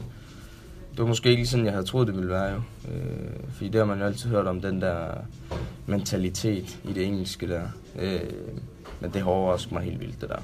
det 0.97 1.03
var 1.03 1.07
måske 1.07 1.29
ikke 1.29 1.39
lige 1.39 1.47
sådan, 1.47 1.65
jeg 1.65 1.73
havde 1.73 1.85
troet, 1.85 2.07
det 2.07 2.15
ville 2.15 2.29
være 2.29 2.53
jo. 2.53 2.61
Øh, 2.91 3.51
fordi 3.51 3.69
det 3.69 3.79
har 3.79 3.85
man 3.85 3.99
jo 3.99 4.05
altid 4.05 4.29
hørt 4.29 4.47
om, 4.47 4.61
den 4.61 4.81
der 4.81 5.07
mentalitet 5.85 6.79
i 6.83 6.93
det 6.93 7.05
engelske 7.05 7.47
der. 7.47 7.61
Øh, 7.99 8.19
men 8.99 9.11
det 9.13 9.21
har 9.21 9.29
overrasket 9.29 9.71
mig 9.71 9.83
helt 9.83 9.99
vildt, 9.99 10.21
det 10.21 10.29
der. 10.29 10.41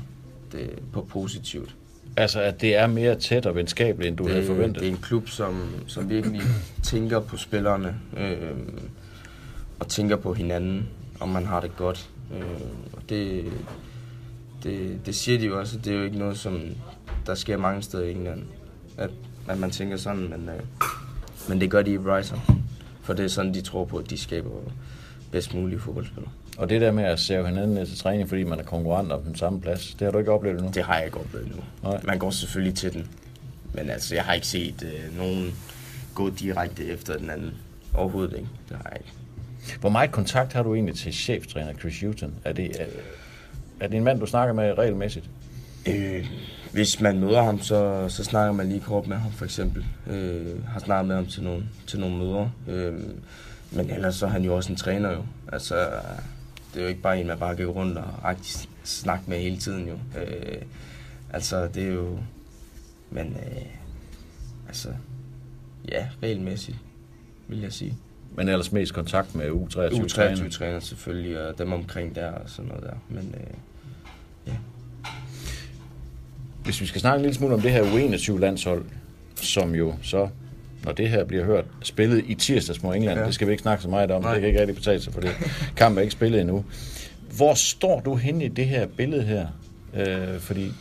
Det 0.51 0.69
på 0.93 1.01
positivt. 1.01 1.75
Altså, 2.17 2.41
at 2.41 2.61
det 2.61 2.75
er 2.75 2.87
mere 2.87 3.15
tæt 3.15 3.45
og 3.45 3.55
venskabeligt, 3.55 4.09
end 4.09 4.17
du 4.17 4.27
havde 4.27 4.39
det, 4.39 4.47
forventet? 4.47 4.81
det 4.81 4.87
er 4.87 4.91
en 4.91 5.01
klub, 5.01 5.29
som, 5.29 5.75
som 5.87 6.09
virkelig 6.09 6.41
tænker 6.83 7.19
på 7.19 7.37
spillerne. 7.37 7.95
Øh, 8.17 8.51
og 9.79 9.87
tænker 9.87 10.15
på 10.15 10.33
hinanden, 10.33 10.89
om 11.19 11.29
man 11.29 11.45
har 11.45 11.59
det 11.59 11.77
godt. 11.77 12.09
Øh, 12.35 12.61
og 12.93 13.01
det, 13.09 13.45
det, 14.63 14.99
det 15.05 15.15
siger 15.15 15.39
de 15.39 15.45
jo 15.45 15.59
også, 15.59 15.77
det 15.77 15.93
er 15.93 15.97
jo 15.97 16.03
ikke 16.03 16.17
noget, 16.17 16.37
som 16.37 16.61
der 17.25 17.35
sker 17.35 17.57
mange 17.57 17.81
steder 17.81 18.03
i 18.03 18.11
England, 18.11 18.43
at, 18.97 19.09
at 19.47 19.59
man 19.59 19.71
tænker 19.71 19.97
sådan, 19.97 20.29
men, 20.29 20.49
øh, 20.49 20.59
men 21.49 21.61
det 21.61 21.71
gør 21.71 21.81
de 21.81 21.93
i 21.93 21.97
Brighton. 21.97 22.39
For 23.01 23.13
det 23.13 23.25
er 23.25 23.29
sådan, 23.29 23.53
de 23.53 23.61
tror 23.61 23.85
på, 23.85 23.97
at 23.97 24.09
de 24.09 24.17
skaber 24.17 24.49
bedst 25.31 25.53
mulige 25.53 25.79
fodboldspillere. 25.79 26.31
Og 26.57 26.69
det 26.69 26.81
der 26.81 26.91
med 26.91 27.03
at 27.03 27.19
sæve 27.19 27.47
hinanden 27.47 27.73
ned 27.75 27.85
til 27.85 27.97
træning, 27.97 28.29
fordi 28.29 28.43
man 28.43 28.59
er 28.59 28.63
konkurrenter 28.63 29.15
om 29.15 29.23
den 29.23 29.35
samme 29.35 29.61
plads, 29.61 29.93
det 29.93 30.05
har 30.05 30.11
du 30.11 30.17
ikke 30.17 30.31
oplevet 30.31 30.57
endnu? 30.57 30.71
Det 30.73 30.83
har 30.83 30.95
jeg 30.95 31.05
ikke 31.05 31.19
oplevet 31.19 31.55
nu. 31.55 31.89
Nej. 31.89 32.01
Man 32.03 32.19
går 32.19 32.29
selvfølgelig 32.29 32.75
til 32.75 32.93
den, 32.93 33.07
men 33.73 33.89
altså, 33.89 34.15
jeg 34.15 34.23
har 34.23 34.33
ikke 34.33 34.47
set 34.47 34.83
øh, 34.83 35.17
nogen 35.17 35.55
gå 36.15 36.29
direkte 36.29 36.85
efter 36.85 37.17
den 37.17 37.29
anden. 37.29 37.53
Overhovedet 37.93 38.33
ikke. 38.33 38.49
Det 38.69 38.77
har 38.77 38.89
jeg 38.89 38.99
ikke. 38.99 39.79
Hvor 39.79 39.89
meget 39.89 40.11
kontakt 40.11 40.53
har 40.53 40.63
du 40.63 40.75
egentlig 40.75 40.95
til 40.95 41.13
cheftræner 41.13 41.73
Chris 41.73 42.01
Hutton? 42.01 42.33
Er 42.43 42.53
det, 42.53 42.81
er, 42.81 42.85
er 43.79 43.87
det 43.87 43.97
en 43.97 44.03
mand, 44.03 44.19
du 44.19 44.25
snakker 44.25 44.53
med 44.53 44.77
regelmæssigt? 44.77 45.29
Øh, 45.87 46.25
hvis 46.71 47.01
man 47.01 47.19
møder 47.19 47.43
ham, 47.43 47.59
så, 47.61 48.05
så 48.09 48.23
snakker 48.23 48.53
man 48.53 48.69
lige 48.69 48.79
kort 48.79 49.07
med 49.07 49.17
ham, 49.17 49.31
for 49.31 49.45
eksempel. 49.45 49.85
Øh, 50.07 50.65
har 50.67 50.79
snakket 50.79 51.07
med 51.07 51.15
ham 51.15 51.25
til 51.25 51.43
nogle, 51.43 51.63
til 51.87 51.99
nogle 51.99 52.17
møder. 52.17 52.49
Øh, 52.67 52.93
men 53.71 53.89
ellers 53.89 54.15
så 54.15 54.25
er 54.25 54.29
han 54.29 54.43
jo 54.43 54.55
også 54.55 54.71
en 54.71 54.77
træner 54.77 55.11
jo. 55.11 55.23
Altså, 55.51 55.75
det 56.73 56.79
er 56.79 56.83
jo 56.83 56.89
ikke 56.89 57.01
bare 57.01 57.19
en, 57.19 57.27
man 57.27 57.39
bare 57.39 57.55
går 57.55 57.65
rundt 57.65 57.97
og 57.97 58.35
snakke 58.83 59.23
med 59.27 59.39
hele 59.39 59.57
tiden 59.57 59.87
jo. 59.87 59.93
Øh, 60.19 60.61
altså, 61.33 61.67
det 61.67 61.83
er 61.83 61.93
jo... 61.93 62.19
Men, 63.11 63.27
øh, 63.27 63.65
altså, 64.67 64.89
ja, 65.91 66.07
regelmæssigt, 66.23 66.77
vil 67.47 67.59
jeg 67.59 67.73
sige. 67.73 67.97
Men 68.35 68.49
ellers 68.49 68.71
mest 68.71 68.93
kontakt 68.93 69.35
med 69.35 69.49
U23-træner? 69.49 70.35
U23-træner 70.35 70.79
selvfølgelig, 70.79 71.47
og 71.47 71.57
dem 71.57 71.73
omkring 71.73 72.15
der 72.15 72.31
og 72.31 72.49
sådan 72.49 72.69
noget 72.69 72.83
der. 72.83 72.95
Men 73.09 73.35
øh, 73.37 73.53
Hvis 76.63 76.81
vi 76.81 76.85
skal 76.85 77.01
snakke 77.01 77.15
en 77.15 77.21
lille 77.21 77.35
smule 77.35 77.53
om 77.53 77.61
det 77.61 77.71
her 77.71 77.83
U21-landshold, 77.83 78.85
som 79.35 79.75
jo 79.75 79.95
så, 80.01 80.29
når 80.85 80.91
det 80.91 81.09
her 81.09 81.23
bliver 81.23 81.45
hørt, 81.45 81.65
spillet 81.81 82.23
i 82.27 82.35
tirsdags 82.35 82.83
mod 82.83 82.95
England. 82.95 83.19
Ja. 83.19 83.25
Det 83.25 83.33
skal 83.33 83.47
vi 83.47 83.51
ikke 83.51 83.61
snakke 83.61 83.83
så 83.83 83.89
meget 83.89 84.11
om. 84.11 84.21
Nej. 84.21 84.31
Det 84.31 84.41
kan 84.41 84.47
ikke 84.47 84.59
rigtig 84.59 84.75
betale 84.75 85.01
sig, 85.01 85.13
for 85.13 85.21
det 85.21 85.31
kampen 85.75 85.97
er 85.97 86.01
ikke 86.01 86.11
spillet 86.11 86.41
endnu. 86.41 86.65
Hvor 87.37 87.53
står 87.53 87.99
du 87.99 88.15
henne 88.15 88.45
i 88.45 88.47
det 88.47 88.65
her 88.65 88.87
billede 88.87 89.23
her? 89.23 89.47
Øh, 89.93 90.39
fordi 90.39 90.71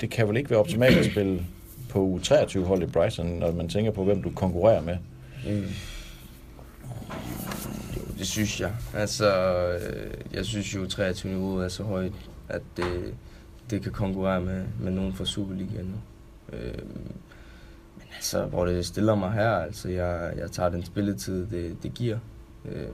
det 0.00 0.10
kan 0.10 0.28
vel 0.28 0.36
ikke 0.36 0.50
være 0.50 0.58
optimalt 0.58 0.98
at 0.98 1.04
spille 1.04 1.42
på 1.88 2.20
U23-hold 2.22 2.82
i 2.82 2.86
Brighton, 2.86 3.26
når 3.26 3.52
man 3.52 3.68
tænker 3.68 3.90
på, 3.92 4.04
hvem 4.04 4.22
du 4.22 4.30
konkurrerer 4.30 4.80
med. 4.80 4.96
Jo, 7.96 8.02
det 8.18 8.26
synes 8.26 8.60
jeg. 8.60 8.70
Altså, 8.94 9.34
øh, 9.72 10.10
jeg 10.34 10.44
synes 10.44 10.74
jo, 10.74 10.86
23 10.86 11.32
niveauet 11.32 11.64
er 11.64 11.68
så 11.68 11.82
højt, 11.82 12.12
at 12.48 12.62
det, 12.76 13.14
det 13.70 13.82
kan 13.82 13.92
konkurrere 13.92 14.40
med, 14.40 14.62
med 14.80 14.92
nogen 14.92 15.14
fra 15.14 15.24
Superligaen 15.24 15.84
nu. 15.84 15.96
Øh, 16.56 16.74
men 17.96 18.06
altså, 18.14 18.44
hvor 18.46 18.64
det 18.64 18.86
stiller 18.86 19.14
mig 19.14 19.32
her, 19.32 19.50
altså, 19.50 19.88
jeg, 19.88 20.32
jeg 20.36 20.50
tager 20.50 20.68
den 20.68 20.84
spilletid, 20.84 21.46
det, 21.46 21.82
det 21.82 21.94
giver. 21.94 22.18
Øh, 22.64 22.88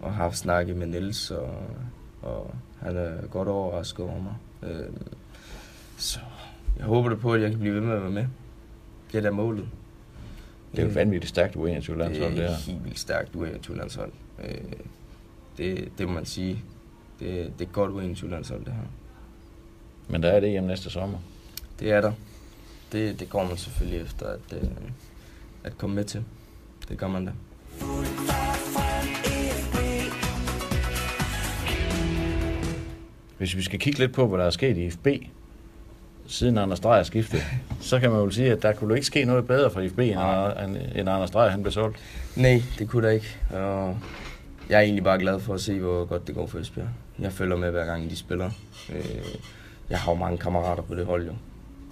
og 0.00 0.12
har 0.12 0.22
haft 0.22 0.36
snakket 0.36 0.76
med 0.76 0.86
Niels, 0.86 1.30
og, 1.30 1.54
og 2.22 2.54
han 2.80 2.96
er 2.96 3.26
godt 3.26 3.48
overrasket 3.48 4.04
over 4.04 4.20
mig. 4.22 4.34
Øh, 4.62 4.88
så 5.96 6.20
jeg 6.78 6.86
håber 6.86 7.08
det 7.08 7.20
på, 7.20 7.32
at 7.32 7.42
jeg 7.42 7.50
kan 7.50 7.58
blive 7.58 7.74
ved 7.74 7.80
med 7.80 7.94
at 7.94 8.02
være 8.02 8.10
med. 8.10 8.26
Det 9.12 9.18
er 9.18 9.22
da 9.22 9.30
målet. 9.30 9.68
Det 10.72 10.82
er 10.82 10.86
jo 10.86 10.92
vanvittigt 10.94 11.28
stærkt 11.28 11.56
U21-landshold, 11.56 12.30
det 12.30 12.36
det 12.36 12.44
er 12.44 12.56
helt 12.66 12.84
vildt 12.84 12.98
stærkt 12.98 13.36
U21-landshold. 13.36 14.12
Øh, 14.44 14.54
det, 15.58 15.88
det 15.98 16.08
må 16.08 16.14
man 16.14 16.24
sige. 16.24 16.62
Det, 17.20 17.52
det 17.58 17.68
er 17.68 17.72
godt 17.72 17.90
U21-landshold, 17.90 18.64
det 18.64 18.72
her. 18.72 18.82
Men 20.08 20.22
der 20.22 20.28
er 20.28 20.40
det 20.40 20.50
hjem 20.50 20.64
næste 20.64 20.90
sommer. 20.90 21.18
Det 21.80 21.92
er 21.92 22.00
der. 22.00 22.12
Det, 22.94 23.20
det 23.20 23.30
går 23.30 23.44
man 23.44 23.56
selvfølgelig 23.56 24.00
efter 24.00 24.26
at, 24.26 24.62
øh, 24.62 24.68
at 25.64 25.78
komme 25.78 25.96
med 25.96 26.04
til. 26.04 26.24
Det 26.88 26.98
gør 26.98 27.08
man 27.08 27.24
da. 27.24 27.32
Hvis 33.38 33.56
vi 33.56 33.62
skal 33.62 33.78
kigge 33.78 33.98
lidt 33.98 34.12
på, 34.12 34.26
hvad 34.26 34.38
der 34.38 34.44
er 34.44 34.50
sket 34.50 34.76
i 34.76 34.90
FB, 34.90 35.08
siden 36.26 36.58
Anders 36.58 36.80
Dreyer 36.80 37.02
skiftede, 37.02 37.42
så 37.80 38.00
kan 38.00 38.10
man 38.10 38.20
jo 38.20 38.30
sige, 38.30 38.52
at 38.52 38.62
der 38.62 38.72
kunne 38.72 38.94
ikke 38.94 39.06
ske 39.06 39.24
noget 39.24 39.46
bedre 39.46 39.70
for 39.70 39.88
FB, 39.88 39.98
end, 39.98 40.18
end, 40.64 40.76
end 40.94 41.08
Anders 41.08 41.30
Dreyer 41.30 41.50
han 41.50 41.62
blev 41.62 41.72
solgt. 41.72 41.98
Nej, 42.36 42.62
det 42.78 42.88
kunne 42.88 43.06
der 43.06 43.12
ikke. 43.12 43.36
Og 43.50 43.98
jeg 44.68 44.76
er 44.76 44.80
egentlig 44.82 45.04
bare 45.04 45.18
glad 45.18 45.40
for 45.40 45.54
at 45.54 45.60
se, 45.60 45.80
hvor 45.80 46.04
godt 46.04 46.26
det 46.26 46.34
går 46.34 46.46
for 46.46 46.58
Esbjerg. 46.58 46.88
Jeg 47.18 47.32
følger 47.32 47.56
med 47.56 47.70
hver 47.70 47.84
gang, 47.84 48.10
de 48.10 48.16
spiller. 48.16 48.50
Øh, 48.92 49.24
jeg 49.90 49.98
har 49.98 50.12
jo 50.12 50.18
mange 50.18 50.38
kammerater 50.38 50.82
på 50.82 50.94
det 50.94 51.06
hold 51.06 51.26
jo. 51.26 51.32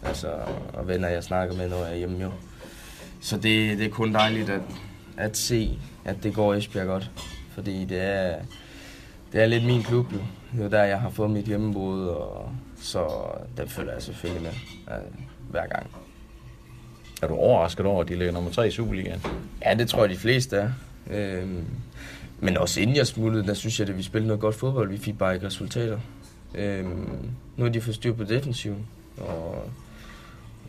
Altså, 0.02 0.28
og 0.72 0.88
venner, 0.88 1.08
jeg 1.08 1.24
snakker 1.24 1.56
med, 1.56 1.68
når 1.68 1.84
jeg 1.84 1.92
er 1.92 1.96
hjemme 1.96 2.22
jo. 2.22 2.30
Så 3.20 3.36
det, 3.36 3.78
det 3.78 3.86
er 3.86 3.90
kun 3.90 4.12
dejligt 4.14 4.50
at, 4.50 4.60
at 5.16 5.36
se, 5.36 5.78
at 6.04 6.16
det 6.22 6.34
går 6.34 6.54
Esbjerg 6.54 6.86
godt. 6.86 7.10
Fordi 7.54 7.84
det 7.84 8.00
er, 8.00 8.36
det 9.32 9.42
er 9.42 9.46
lidt 9.46 9.64
min 9.64 9.82
klub 9.82 10.12
jo. 10.12 10.18
Det 10.56 10.64
er 10.64 10.68
der, 10.68 10.82
jeg 10.82 11.00
har 11.00 11.10
fået 11.10 11.30
mit 11.30 11.44
hjemmebod, 11.44 12.08
og 12.08 12.50
så 12.80 13.06
den 13.56 13.68
følger 13.68 13.92
jeg 13.92 14.02
selvfølgelig 14.02 14.42
med 14.42 14.52
øh, 14.96 15.02
hver 15.50 15.66
gang. 15.66 15.86
Er 17.22 17.26
du 17.26 17.34
overrasket 17.34 17.86
over, 17.86 18.02
at 18.02 18.08
de 18.08 18.16
ligger 18.16 18.32
nummer 18.32 18.50
3 18.50 18.68
i 18.68 18.70
Superligaen? 18.70 19.22
Ja, 19.64 19.74
det 19.74 19.88
tror 19.88 20.00
jeg, 20.00 20.10
de 20.10 20.16
fleste 20.16 20.56
er. 20.56 20.70
Øhm, 21.10 21.64
men 22.40 22.56
også 22.56 22.80
inden 22.80 22.96
jeg 22.96 23.06
smuttede, 23.06 23.46
der 23.46 23.54
synes 23.54 23.80
jeg, 23.80 23.88
at 23.88 23.96
vi 23.96 24.02
spillede 24.02 24.28
noget 24.28 24.40
godt 24.40 24.54
fodbold. 24.54 24.90
Vi 24.90 24.98
fik 24.98 25.18
bare 25.18 25.34
ikke 25.34 25.46
resultater. 25.46 25.98
Øhm, 26.54 27.30
nu 27.56 27.64
har 27.64 27.72
de 27.72 27.80
fået 27.80 27.94
styr 27.94 28.12
på 28.12 28.24
defensiven, 28.24 28.86
og 29.16 29.70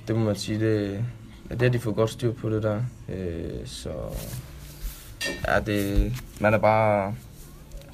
det 0.08 0.16
må 0.16 0.24
man 0.24 0.36
sige, 0.36 0.60
det, 0.60 1.06
ja, 1.50 1.56
det 1.56 1.62
har 1.62 1.70
de 1.70 1.80
fået 1.80 1.96
godt 1.96 2.10
styr 2.10 2.32
på 2.32 2.50
det 2.50 2.64
der. 2.64 2.82
Øh, 3.10 3.66
så 3.66 3.90
ja, 5.48 5.60
det, 5.60 6.14
man 6.40 6.54
er 6.54 6.58
bare 6.58 7.16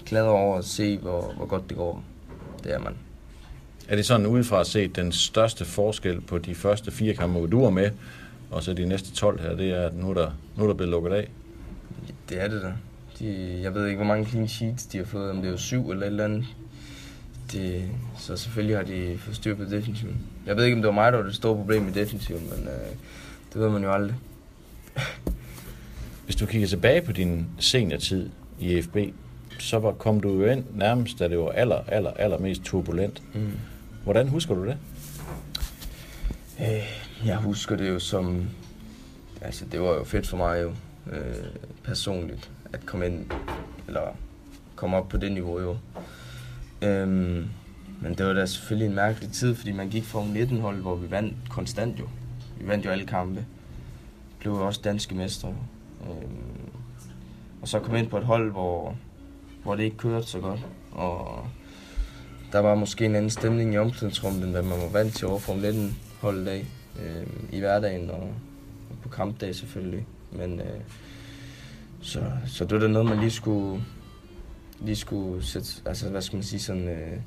glad 0.05 0.23
over 0.23 0.57
at 0.57 0.65
se, 0.65 0.97
hvor, 0.97 1.33
hvor 1.37 1.45
godt 1.45 1.69
det 1.69 1.77
går. 1.77 2.03
Det 2.63 2.73
er 2.73 2.79
man. 2.79 2.93
Er 3.87 3.95
det 3.95 4.05
sådan 4.05 4.25
udefra 4.25 4.63
set 4.63 4.95
den 4.95 5.11
største 5.11 5.65
forskel 5.65 6.21
på 6.21 6.37
de 6.37 6.55
første 6.55 6.91
fire 6.91 7.13
kampe, 7.13 7.39
hvor 7.39 7.47
du 7.47 7.61
var 7.61 7.69
med, 7.69 7.91
og 8.51 8.63
så 8.63 8.73
de 8.73 8.85
næste 8.85 9.11
12 9.11 9.41
her, 9.41 9.55
det 9.55 9.71
er, 9.71 9.87
at 9.87 9.95
nu 9.95 10.09
er 10.09 10.13
der, 10.13 10.31
nu 10.55 10.63
er 10.63 10.67
der 10.67 10.73
blevet 10.73 10.91
lukket 10.91 11.11
af. 11.11 11.29
Det 12.29 12.41
er 12.41 12.47
det 12.47 12.61
da. 12.61 12.73
De, 13.19 13.59
jeg 13.61 13.73
ved 13.73 13.85
ikke, 13.85 13.97
hvor 13.97 14.05
mange 14.05 14.25
clean 14.25 14.47
sheets 14.47 14.85
de 14.85 14.97
har 14.97 15.05
fået, 15.05 15.29
om 15.29 15.37
det 15.37 15.45
er 15.45 15.51
jo 15.51 15.57
syv 15.57 15.89
eller 15.89 16.03
et 16.03 16.09
eller 16.09 16.23
andet. 16.23 16.45
Det, 17.51 17.89
så 18.17 18.37
selvfølgelig 18.37 18.77
har 18.77 18.83
de 18.83 19.17
fået 19.17 19.35
styr 19.35 19.55
på 19.55 19.63
defensiven. 19.63 20.17
Jeg 20.45 20.57
ved 20.57 20.65
ikke, 20.65 20.75
om 20.75 20.81
det 20.81 20.87
var 20.87 20.93
mig, 20.93 21.11
der 21.11 21.17
var 21.17 21.25
det 21.25 21.35
store 21.35 21.55
problem 21.55 21.87
i 21.87 21.91
defensiven, 21.91 22.49
men 22.49 22.67
øh, 22.67 22.89
det 23.53 23.61
ved 23.61 23.69
man 23.69 23.83
jo 23.83 23.91
aldrig. 23.91 24.15
Hvis 26.25 26.35
du 26.35 26.45
kigger 26.45 26.67
tilbage 26.67 27.01
på 27.01 27.11
din 27.11 27.47
seniortid 27.59 28.29
i 28.59 28.81
FB, 28.81 28.97
så 29.59 29.79
var, 29.79 29.91
kom 29.91 30.19
du 30.19 30.41
jo 30.41 30.45
ind 30.45 30.63
nærmest, 30.73 31.19
da 31.19 31.27
det 31.27 31.39
var 31.39 31.49
aller, 31.49 31.83
aller, 31.87 32.11
aller 32.11 32.37
mest 32.37 32.63
turbulent. 32.63 33.23
Mm. 33.33 33.51
Hvordan 34.03 34.27
husker 34.27 34.55
du 34.55 34.65
det? 34.65 34.77
Øh, 36.61 37.25
jeg 37.25 37.37
husker 37.37 37.75
det 37.75 37.89
jo 37.89 37.99
som... 37.99 38.49
Altså, 39.41 39.65
det 39.71 39.81
var 39.81 39.93
jo 39.93 40.03
fedt 40.03 40.27
for 40.27 40.37
mig 40.37 40.61
jo, 40.61 40.73
øh, 41.11 41.45
personligt, 41.83 42.51
at 42.73 42.85
komme 42.85 43.05
ind, 43.05 43.25
eller 43.87 44.01
komme 44.75 44.97
op 44.97 45.09
på 45.09 45.17
det 45.17 45.31
niveau 45.31 45.59
jo. 45.61 45.77
Øhm, 46.81 47.45
men 48.01 48.13
det 48.17 48.25
var 48.25 48.33
da 48.33 48.45
selvfølgelig 48.45 48.87
en 48.87 48.95
mærkelig 48.95 49.31
tid, 49.31 49.55
fordi 49.55 49.71
man 49.71 49.89
gik 49.89 50.03
fra 50.03 50.19
19-hold, 50.19 50.81
hvor 50.81 50.95
vi 50.95 51.11
vandt 51.11 51.33
konstant 51.49 51.99
jo. 51.99 52.05
Vi 52.59 52.67
vandt 52.67 52.85
jo 52.85 52.91
alle 52.91 53.05
kampe. 53.05 53.45
Blev 54.39 54.51
jo 54.51 54.65
også 54.65 54.81
danske 54.83 55.15
mestre. 55.15 55.49
Øhm, 56.01 56.69
og 57.61 57.67
så 57.67 57.79
kom 57.79 57.95
ind 57.95 58.09
på 58.09 58.17
et 58.17 58.25
hold, 58.25 58.51
hvor, 58.51 58.95
hvor 59.63 59.75
det 59.75 59.83
ikke 59.83 59.97
kørte 59.97 60.27
så 60.27 60.39
godt. 60.39 60.59
Og 60.91 61.47
der 62.51 62.59
var 62.59 62.75
måske 62.75 63.05
en 63.05 63.15
anden 63.15 63.29
stemning 63.29 63.73
i 63.73 63.77
omklædningsrummet, 63.77 64.43
end 64.43 64.51
hvad 64.51 64.61
man 64.61 64.81
var 64.81 64.89
vant 64.93 65.13
til 65.13 65.27
over 65.27 65.39
for 65.39 65.55
19 65.55 65.97
holdet 66.21 66.45
dag. 66.45 66.65
Øhm, 67.05 67.47
I 67.51 67.59
hverdagen 67.59 68.09
og, 68.09 68.23
og 68.89 68.95
på 69.03 69.09
kampdag 69.09 69.55
selvfølgelig. 69.55 70.05
Men 70.31 70.59
øh, 70.59 70.81
så, 72.01 72.23
så 72.47 72.65
det 72.65 72.73
var 72.73 72.79
da 72.79 72.87
noget, 72.87 73.09
man 73.09 73.19
lige 73.19 73.31
skulle, 73.31 73.83
lige 74.81 74.95
skulle 74.95 75.45
sætte, 75.45 75.69
altså 75.85 76.09
hvad 76.09 76.21
skal 76.21 76.35
man 76.35 76.43
sige, 76.43 76.59
sådan, 76.59 76.87
øh, 76.87 77.17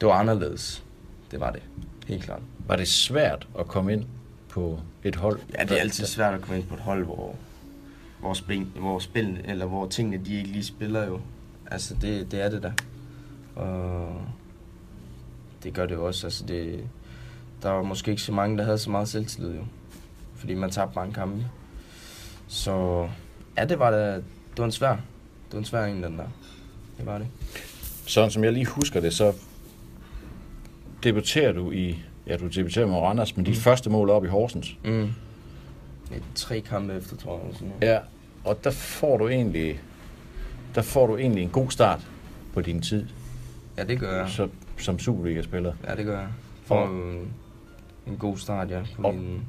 det 0.00 0.08
var 0.08 0.14
anderledes. 0.14 0.84
Det 1.30 1.40
var 1.40 1.50
det, 1.50 1.62
helt 2.06 2.24
klart. 2.24 2.42
Var 2.66 2.76
det 2.76 2.88
svært 2.88 3.48
at 3.58 3.68
komme 3.68 3.92
ind 3.92 4.04
på 4.48 4.80
et 5.04 5.16
hold? 5.16 5.40
Ja, 5.58 5.62
det 5.62 5.72
er 5.72 5.80
altid 5.80 6.06
svært 6.06 6.34
at 6.34 6.40
komme 6.40 6.58
ind 6.58 6.66
på 6.66 6.74
et 6.74 6.80
hold, 6.80 7.04
hvor, 7.04 7.34
hvor, 8.20 8.34
spil, 8.34 8.64
hvor, 8.64 8.98
spil, 8.98 9.40
eller 9.44 9.66
hvor 9.66 9.88
tingene 9.88 10.24
de 10.24 10.36
ikke 10.36 10.48
lige 10.48 10.64
spiller 10.64 11.06
jo. 11.06 11.20
Altså, 11.70 11.94
det, 11.94 12.30
det 12.32 12.44
er 12.44 12.48
det 12.48 12.62
da. 12.62 12.72
Og 13.56 14.20
det 15.62 15.74
gør 15.74 15.86
det 15.86 15.94
jo 15.94 16.06
også. 16.06 16.26
Altså, 16.26 16.46
det, 16.46 16.88
der 17.62 17.70
var 17.70 17.82
måske 17.82 18.10
ikke 18.10 18.22
så 18.22 18.32
mange, 18.32 18.58
der 18.58 18.64
havde 18.64 18.78
så 18.78 18.90
meget 18.90 19.08
selvtillid 19.08 19.54
jo. 19.54 19.64
Fordi 20.34 20.54
man 20.54 20.70
tabte 20.70 20.94
mange 20.98 21.14
kampe. 21.14 21.46
Så 22.48 23.08
ja, 23.58 23.64
det 23.64 23.78
var, 23.78 23.90
da, 23.90 24.14
det 24.16 24.58
var 24.58 24.64
en 24.64 24.72
svær. 24.72 24.96
Det 25.46 25.52
var 25.52 25.58
en 25.58 25.64
svær 25.64 25.84
en, 25.84 26.02
den 26.02 26.18
der. 26.18 26.24
Det 26.98 27.06
var 27.06 27.18
det. 27.18 27.26
Sådan 28.06 28.30
som 28.30 28.44
jeg 28.44 28.52
lige 28.52 28.66
husker 28.66 29.00
det, 29.00 29.14
så 29.14 29.32
debuterer 31.04 31.52
du 31.52 31.70
i, 31.70 31.98
ja 32.26 32.36
du 32.36 32.46
debuterer 32.48 32.86
med 32.86 32.96
Randers, 32.96 33.36
men 33.36 33.44
dit 33.44 33.56
første 33.58 33.90
mål 33.90 34.08
er 34.08 34.12
op 34.12 34.24
i 34.24 34.28
Horsens. 34.28 34.76
Mm. 34.84 35.08
Ja, 36.10 36.16
tre 36.34 36.60
kampe 36.60 36.92
efter, 36.94 37.16
tror 37.16 37.32
jeg. 37.36 37.42
eller 37.42 37.54
Sådan 37.54 37.68
noget. 37.80 37.92
Ja, 37.94 37.98
og 38.44 38.64
der 38.64 38.70
får 38.70 39.16
du 39.18 39.28
egentlig, 39.28 39.80
der 40.74 40.82
får 40.82 41.06
du 41.06 41.16
egentlig 41.16 41.42
en 41.42 41.50
god 41.50 41.70
start 41.70 42.00
på 42.54 42.60
din 42.60 42.82
tid 42.82 43.06
ja, 43.78 43.84
det 43.84 44.00
gør 44.00 44.18
jeg. 44.20 44.30
så, 44.30 44.48
som 44.78 44.98
Superliga-spiller. 44.98 45.72
Ja, 45.88 45.94
det 45.94 46.04
gør 46.04 46.18
jeg. 46.18 46.28
For 46.64 46.86
en, 46.86 47.28
en 48.06 48.16
god 48.16 48.36
start, 48.36 48.70
ja, 48.70 48.80
på 48.96 49.02
Og- 49.02 49.14
min 49.14 49.40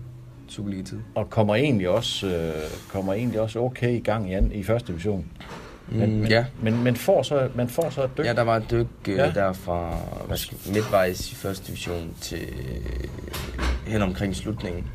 Superliga-tid. 0.48 1.00
Og 1.16 1.30
kommer 1.30 1.56
egentlig 1.56 1.90
også, 1.90 2.28
øh, 2.28 2.54
kommer 2.90 3.14
egentlig 3.14 3.42
også 3.42 3.60
okay 3.60 3.92
i 3.96 4.00
gang 4.00 4.30
igen 4.32 4.52
i 4.52 4.64
første 4.64 4.88
division. 4.92 5.26
Men, 5.92 6.10
Mm, 6.10 6.16
men, 6.16 6.28
ja. 6.30 6.46
men, 6.62 6.84
men 6.84 6.96
får 6.96 7.24
så, 7.24 7.50
man 7.56 7.70
får 7.70 7.90
så 7.90 8.04
et 8.04 8.18
dyk. 8.18 8.26
Ja, 8.26 8.34
der 8.34 8.42
var 8.42 8.56
et 8.58 8.72
dyk 8.72 8.88
øh, 9.08 9.16
Ja. 9.16 9.32
der 9.32 9.54
fra 9.54 9.96
hvad 10.28 10.38
skal, 10.38 10.58
midtvejs 10.74 11.32
i 11.32 11.36
første 11.36 11.68
division 11.68 12.14
til 12.22 12.40
øh, 12.50 13.10
hen 13.88 14.02
omkring 14.02 14.36
slutningen. 14.36 14.88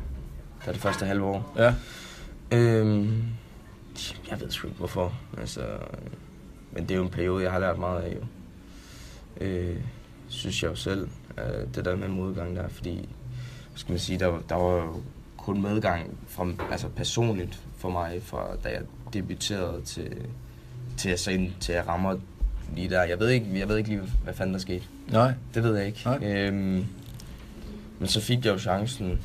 Der 0.65 0.71
det 0.71 0.81
første 0.81 1.05
halve 1.05 1.25
år. 1.25 1.53
ja. 1.57 1.73
Øhm, 2.51 3.23
jeg 4.31 4.41
ved 4.41 4.51
sgu 4.51 4.67
ikke 4.67 4.77
hvorfor. 4.77 5.13
Altså, 5.39 5.61
men 6.71 6.83
det 6.83 6.91
er 6.91 6.95
jo 6.95 7.03
en 7.03 7.09
periode, 7.09 7.43
jeg 7.43 7.51
har 7.51 7.59
lært 7.59 7.79
meget 7.79 8.01
af. 8.01 8.15
Jo. 8.15 8.25
Øh, 9.45 9.75
synes 10.27 10.63
jeg 10.63 10.69
jo 10.71 10.75
selv, 10.75 11.07
øh, 11.37 11.67
det 11.75 11.85
der 11.85 11.95
med 11.95 12.07
modgang 12.07 12.55
der, 12.55 12.67
fordi, 12.67 13.09
skal 13.75 13.91
man 13.91 13.99
sige, 13.99 14.19
der, 14.19 14.39
der 14.49 14.55
var 14.55 14.75
jo 14.75 15.01
kun 15.37 15.61
medgang 15.61 16.17
fra, 16.27 16.47
altså 16.71 16.87
personligt 16.89 17.59
for 17.77 17.89
mig, 17.89 18.19
fra 18.23 18.45
da 18.63 18.69
jeg 18.69 18.81
debuterede 19.13 19.81
til, 19.85 20.13
til, 20.97 21.17
så 21.17 21.31
ind, 21.31 21.51
til 21.59 21.75
jeg 21.75 21.87
rammer 21.87 22.15
lige 22.75 22.89
der. 22.89 23.03
Jeg 23.03 23.19
ved 23.19 23.29
ikke, 23.29 23.45
jeg 23.59 23.67
ved 23.69 23.77
ikke 23.77 23.89
lige, 23.89 24.01
hvad 24.23 24.33
fanden 24.33 24.53
der 24.53 24.59
skete. 24.59 24.83
Nej. 25.11 25.33
Det 25.53 25.63
ved 25.63 25.75
jeg 25.77 25.85
ikke. 25.87 26.01
Nej. 26.05 26.19
Øhm, 26.23 26.85
men 27.99 28.07
så 28.07 28.21
fik 28.21 28.45
jeg 28.45 28.53
jo 28.53 28.59
chancen 28.59 29.19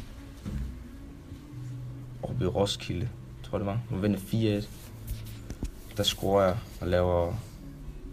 oppe 2.23 2.45
i 2.45 2.47
Roskilde, 2.47 3.09
tror 3.43 3.59
jeg 3.59 3.61
det 3.61 3.67
var. 3.67 3.81
Nu 3.91 3.97
vinder 3.97 4.61
4-1. 4.63 4.67
Der 5.97 6.03
scorer 6.03 6.45
jeg 6.45 6.57
og 6.81 6.89
laver 6.89 7.33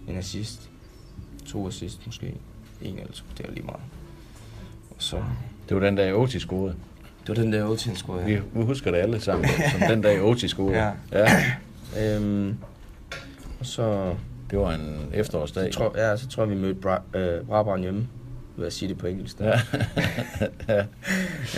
en 0.08 0.18
assist. 0.18 0.70
To 1.46 1.68
assist 1.68 2.06
måske. 2.06 2.34
En 2.82 3.00
eller 3.00 3.12
to, 3.13 3.24
det 3.38 3.46
er 3.46 3.52
lige 3.52 3.65
meget. 3.65 3.80
Og 4.89 4.96
så, 4.98 5.24
Det 5.70 5.78
var 5.78 5.84
den 5.84 5.98
der 5.98 6.13
Otis 6.13 6.41
scorede. 6.41 6.76
det 7.28 7.38
var 7.38 7.44
den 7.44 7.54
der 7.54 7.63
8 7.65 7.96
scorede 7.96 8.26
Vi, 8.26 8.34
jeg. 8.34 8.41
vi 8.54 8.63
husker 8.63 8.91
det 8.91 8.98
alle 8.98 9.20
sammen, 9.22 9.48
som 9.72 9.80
den 9.89 10.04
der 10.04 10.22
Otis 10.22 10.52
scorede. 10.52 10.76
Ja. 11.12 11.32
ja. 11.96 12.15
Øhm, 12.15 12.56
og 13.60 13.65
så, 13.65 14.15
Det 14.52 14.60
var 14.60 14.72
en 14.72 15.10
efterårsdag. 15.13 15.74
så, 15.74 15.80
tror, 15.80 15.98
ja, 15.98 16.18
så 16.18 16.28
tror 16.28 16.44
jeg, 16.44 16.50
vi 16.50 16.56
mødte 16.56 16.80
Bra- 16.89 17.18
øh, 17.18 17.46
Brabrand 17.46 17.82
hjemme. 17.82 18.08
Vil 18.56 18.63
jeg 18.63 18.74
sige 18.74 18.89
det 18.89 18.98
på 18.98 19.08
engelsk. 19.08 19.39
Ja. 19.39 19.54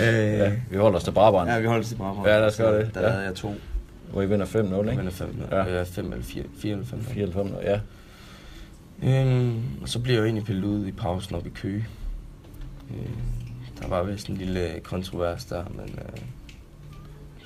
øh, 0.01 0.39
ja. 0.39 0.51
Vi 0.71 0.77
holder 0.77 0.97
os 0.97 1.03
til 1.03 1.12
Brabrand. 1.12 1.49
Ja, 1.49 1.60
vi 1.60 1.67
holdt 1.67 1.83
os 1.83 1.89
til 1.89 1.95
Brabrand. 1.95 2.27
Ja, 2.27 2.38
lad 2.39 2.47
os 2.47 2.57
gøre 2.57 2.79
det. 2.79 2.93
Der 2.93 3.01
Ja. 3.01 3.07
lavede 3.07 3.25
jeg 3.25 3.36
to. 3.36 3.53
Hvor 4.12 4.21
I 4.21 4.25
vinder 4.29 4.45
5-0, 4.45 4.55
Jeg 4.57 4.79
ikke? 4.79 4.97
vinder 4.97 5.12
fem, 5.12 5.41
Ja. 5.51 5.57
ja. 5.57 5.79
øh, 5.79 5.86
fem 5.86 6.12
eller 6.12 6.23
fire, 6.25 6.43
fire 6.62 6.71
eller 6.71 6.86
fem. 6.86 7.01
94, 7.03 7.51
ja. 7.63 7.79
Øhm, 9.03 9.62
og 9.81 9.89
så 9.89 9.99
bliver 9.99 10.15
jeg 10.15 10.19
jo 10.19 10.25
egentlig 10.25 10.43
pillet 10.45 10.63
ud 10.63 10.88
i 10.88 10.91
pausen 10.91 11.36
op 11.36 11.45
i 11.45 11.49
Køge. 11.49 11.88
Øh, 12.89 13.10
der 13.81 13.88
var 13.88 14.03
vist 14.03 14.27
en 14.27 14.38
lille 14.38 14.79
kontrovers 14.83 15.45
der, 15.45 15.63
men 15.69 15.86
øh, 15.97 16.21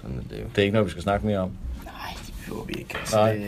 sådan 0.02 0.18
er 0.18 0.22
det 0.36 0.42
jo. 0.44 0.48
Det 0.50 0.58
er 0.58 0.62
ikke 0.62 0.74
noget, 0.74 0.86
vi 0.86 0.92
skal 0.92 1.04
snakke 1.04 1.26
mere 1.26 1.40
om. 1.40 1.52
Nej, 1.84 1.94
det 2.28 2.34
behøver 2.46 2.66
vi 2.66 2.74
ikke. 2.74 2.98
Altså, 3.00 3.16
Nej. 3.18 3.34
det, 3.34 3.44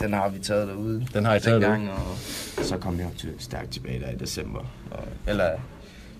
den 0.00 0.12
har 0.12 0.28
vi 0.28 0.38
taget 0.38 0.68
derude. 0.68 1.06
Den 1.14 1.24
har 1.24 1.34
I 1.34 1.40
taget 1.40 1.62
dengang, 1.62 1.90
og 1.90 2.16
så 2.64 2.76
kom 2.76 2.98
jeg 2.98 3.06
op 3.06 3.16
til 3.16 3.28
stærkt 3.38 3.70
tilbage 3.70 4.00
der 4.00 4.10
i 4.10 4.16
december. 4.16 4.60
Og, 4.90 5.04
eller 5.26 5.50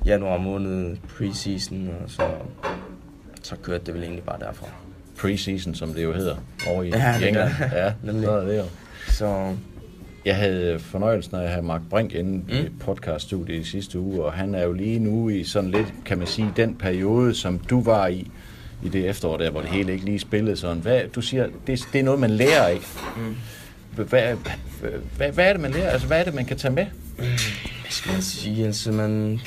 januar 0.06 0.38
måned 0.38 0.96
preseason, 1.16 1.88
og 2.04 2.10
så, 2.10 2.22
så 3.42 3.56
kørte 3.62 3.84
det 3.86 3.94
vel 3.94 4.02
egentlig 4.02 4.24
bare 4.24 4.38
derfra. 4.40 4.66
Preseason, 5.20 5.74
som 5.74 5.94
det 5.94 6.04
jo 6.04 6.12
hedder, 6.12 6.36
over 6.68 6.82
i, 6.82 6.88
Ja, 6.88 7.16
i 7.16 7.20
det 7.20 7.28
England. 7.28 7.50
det. 7.58 7.70
Ja, 7.72 7.92
Nemlig. 8.12 8.24
så 8.24 8.30
er 8.30 8.44
det 8.44 8.58
jo. 8.58 8.64
Så 9.08 9.54
Jeg 10.24 10.36
havde 10.36 10.78
fornøjelsen 10.78 11.36
af 11.36 11.42
at 11.42 11.48
have 11.50 11.62
Mark 11.62 11.80
Brink 11.90 12.14
inde 12.14 12.30
mm. 12.38 12.48
i 12.66 12.68
podcaststudiet 12.80 13.60
i 13.60 13.64
sidste 13.64 13.98
uge, 13.98 14.24
og 14.24 14.32
han 14.32 14.54
er 14.54 14.62
jo 14.64 14.72
lige 14.72 14.98
nu 14.98 15.28
i 15.28 15.44
sådan 15.44 15.70
lidt, 15.70 15.94
kan 16.04 16.18
man 16.18 16.26
sige, 16.26 16.52
den 16.56 16.74
periode, 16.74 17.34
som 17.34 17.58
du 17.58 17.82
var 17.82 18.06
i, 18.06 18.30
i 18.82 18.88
det 18.88 19.08
efterår 19.08 19.36
der, 19.36 19.50
hvor 19.50 19.60
det 19.60 19.70
hele 19.70 19.92
ikke 19.92 20.04
lige 20.04 20.18
spillede 20.18 20.56
sådan. 20.56 20.76
Hvad, 20.82 21.00
du 21.14 21.20
siger, 21.20 21.46
det, 21.66 21.88
det 21.92 21.98
er 21.98 22.04
noget, 22.04 22.20
man 22.20 22.30
lærer 22.30 22.66
af. 22.66 22.78
Mm. 23.16 23.36
Hvad, 24.04 24.36
hvad, 25.16 25.32
hvad, 25.32 25.46
er 25.48 25.52
det, 25.52 25.60
man 25.62 25.70
lærer? 25.70 25.90
Altså, 25.90 26.06
hvad 26.06 26.20
er 26.20 26.24
det, 26.24 26.34
man 26.34 26.44
kan 26.44 26.56
tage 26.56 26.74
med? 26.74 26.86
hvad 27.16 27.90
skal 27.90 28.12
man 28.12 28.22
sige, 28.22 28.66
altså 28.66 28.92
man 28.92 29.40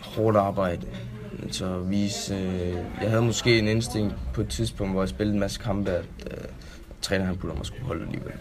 hårdt 0.00 0.36
arbejde. 0.36 0.86
Altså, 1.42 1.58
så 1.58 1.78
vise, 1.78 2.34
øh, 2.34 2.76
jeg 3.02 3.10
havde 3.10 3.22
måske 3.22 3.58
en 3.58 3.68
instinkt 3.68 4.14
på 4.34 4.40
et 4.40 4.48
tidspunkt, 4.48 4.92
hvor 4.92 5.02
jeg 5.02 5.08
spillede 5.08 5.34
en 5.34 5.40
masse 5.40 5.60
kampe, 5.60 5.90
at 5.90 6.04
øh, 6.30 6.36
træner 7.02 7.24
han 7.24 7.36
putter 7.36 7.56
mig 7.56 7.66
skulle 7.66 7.84
holde 7.84 8.02
alligevel. 8.04 8.32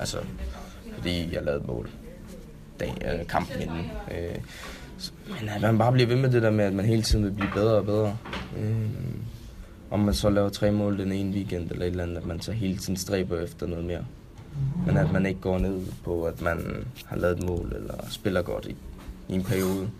Altså, 0.00 0.18
fordi 0.94 1.34
jeg 1.34 1.42
lavede 1.42 1.64
mål 1.66 1.88
dag, 2.80 2.94
øh, 3.20 3.26
kampen 3.26 3.62
inden. 3.62 3.90
Øh, 4.10 4.36
så- 4.98 5.12
men 5.40 5.48
at 5.48 5.60
man 5.60 5.78
bare 5.78 5.92
bliver 5.92 6.06
ved 6.08 6.16
med 6.16 6.30
det 6.30 6.42
der 6.42 6.50
med, 6.50 6.64
at 6.64 6.72
man 6.72 6.84
hele 6.84 7.02
tiden 7.02 7.24
vil 7.24 7.30
blive 7.32 7.50
bedre 7.54 7.74
og 7.74 7.84
bedre. 7.84 8.16
Øh, 8.58 8.76
om 9.90 10.00
man 10.00 10.14
så 10.14 10.30
laver 10.30 10.48
tre 10.48 10.70
mål 10.72 10.98
den 10.98 11.12
ene 11.12 11.34
weekend 11.34 11.70
eller 11.70 11.84
et 11.86 11.90
eller 11.90 12.02
andet, 12.02 12.16
at 12.16 12.26
man 12.26 12.40
så 12.40 12.52
hele 12.52 12.76
tiden 12.76 12.96
stræber 12.96 13.40
efter 13.40 13.66
noget 13.66 13.84
mere. 13.84 14.04
Men 14.86 14.96
at 14.96 15.12
man 15.12 15.26
ikke 15.26 15.40
går 15.40 15.58
ned 15.58 15.80
på, 16.04 16.24
at 16.24 16.40
man 16.42 16.84
har 17.06 17.16
lavet 17.16 17.38
et 17.38 17.44
mål 17.46 17.72
eller 17.76 17.94
spiller 18.10 18.42
godt 18.42 18.66
i, 18.66 18.76
i 19.28 19.34
en 19.34 19.44
periode. 19.44 19.90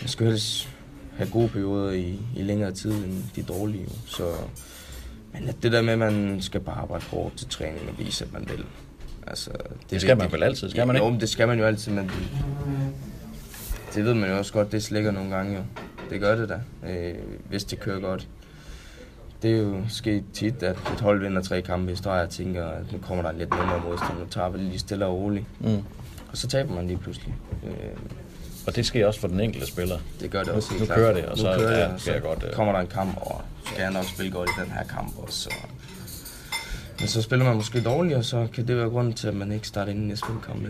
Man 0.00 0.08
skal 0.08 0.26
helst 0.26 0.68
have 1.16 1.30
gode 1.30 1.48
perioder 1.48 1.92
i, 1.92 2.20
i 2.36 2.42
længere 2.42 2.72
tid 2.72 2.92
end 2.92 3.22
de 3.36 3.42
dårlige. 3.42 3.88
Så, 4.06 4.32
men 5.32 5.48
at 5.48 5.56
det 5.62 5.72
der 5.72 5.82
med, 5.82 5.92
at 5.92 5.98
man 5.98 6.42
skal 6.42 6.60
bare 6.60 6.76
arbejde 6.76 7.04
hårdt 7.04 7.36
til 7.36 7.48
træning 7.48 7.88
og 7.88 7.98
vise, 7.98 8.24
at 8.24 8.32
man 8.32 8.48
vil. 8.48 8.64
Altså, 9.26 9.50
det, 9.50 9.60
er 9.60 9.74
Det 9.90 10.00
skal 10.00 10.16
man 10.16 10.24
vigtigt. 10.24 10.32
vel 10.40 10.42
altid, 10.42 10.70
skal 10.70 10.86
man 10.86 10.96
ikke? 10.96 11.06
Jo, 11.08 11.16
det 11.20 11.28
skal 11.28 11.48
man 11.48 11.58
jo 11.58 11.64
altid, 11.64 11.92
men 11.92 12.04
det, 12.04 12.14
det 13.94 14.04
ved 14.04 14.14
man 14.14 14.30
jo 14.30 14.38
også 14.38 14.52
godt, 14.52 14.72
det 14.72 14.82
slikker 14.82 15.10
nogle 15.10 15.30
gange 15.36 15.56
jo. 15.56 15.62
Det 16.10 16.20
gør 16.20 16.36
det 16.36 16.48
da, 16.48 16.60
øh, 16.90 17.14
hvis 17.48 17.64
det 17.64 17.80
kører 17.80 18.00
godt. 18.00 18.28
Det 19.42 19.50
er 19.50 19.58
jo 19.62 19.76
sket 19.88 20.24
tit, 20.32 20.62
at 20.62 20.76
et 20.92 21.00
hold 21.00 21.20
vinder 21.20 21.42
tre 21.42 21.62
kampe 21.62 21.92
i 21.92 21.96
streg, 21.96 22.22
og 22.22 22.30
tænker, 22.30 22.66
at 22.66 22.92
nu 22.92 22.98
kommer 22.98 23.22
der 23.22 23.30
en 23.30 23.38
lidt 23.38 23.50
nemmere 23.50 23.80
modstand, 23.88 24.18
nu 24.18 24.24
tager 24.30 24.48
vi 24.48 24.58
det 24.58 24.66
lige 24.66 24.78
stille 24.78 25.06
og 25.06 25.14
roligt. 25.14 25.44
Mm. 25.60 25.82
Og 26.30 26.36
så 26.36 26.46
taber 26.48 26.74
man 26.74 26.86
lige 26.86 26.98
pludselig. 26.98 27.34
Øh, 27.66 27.70
Og 28.66 28.76
det 28.76 28.86
sker 28.86 29.06
også 29.06 29.20
for 29.20 29.28
den 29.28 29.40
enkelte 29.40 29.66
spiller. 29.66 29.98
det 30.20 30.30
gør 30.30 30.38
det 30.38 30.48
Nu- 30.48 30.54
også 30.54 30.70
helt 30.70 30.80
nu 30.80 30.86
klart. 30.86 30.98
kører 30.98 31.14
det, 31.14 31.24
og 31.24 31.30
Nu 31.30 31.36
så- 31.36 31.54
kører 31.58 31.78
ja, 31.78 31.84
det, 31.84 31.94
og 31.94 32.00
skal 32.00 32.12
jeg 32.12 32.22
så 32.22 32.28
godt, 32.28 32.44
øh. 32.48 32.52
kommer 32.52 32.72
der 32.72 32.80
en 32.80 32.86
kamp, 32.86 33.16
og 33.16 33.40
så 33.64 33.70
skal 33.70 33.82
jeg 33.82 33.92
nok 33.92 34.04
spille 34.04 34.32
godt 34.32 34.48
i 34.50 34.60
den 34.60 34.70
her 34.70 34.84
kamp 34.84 35.18
også. 35.18 35.38
Så. 35.40 35.50
Men 37.00 37.08
så 37.08 37.22
spiller 37.22 37.44
man 37.44 37.56
måske 37.56 37.80
dårligt, 37.82 38.16
og 38.16 38.24
så 38.24 38.46
kan 38.54 38.68
det 38.68 38.76
være 38.76 38.88
grunden 38.88 39.12
til, 39.14 39.28
at 39.28 39.34
man 39.34 39.52
ikke 39.52 39.68
starter 39.68 39.92
ind 39.92 40.02
i 40.02 40.06
næste 40.06 40.26
kamp. 40.46 40.62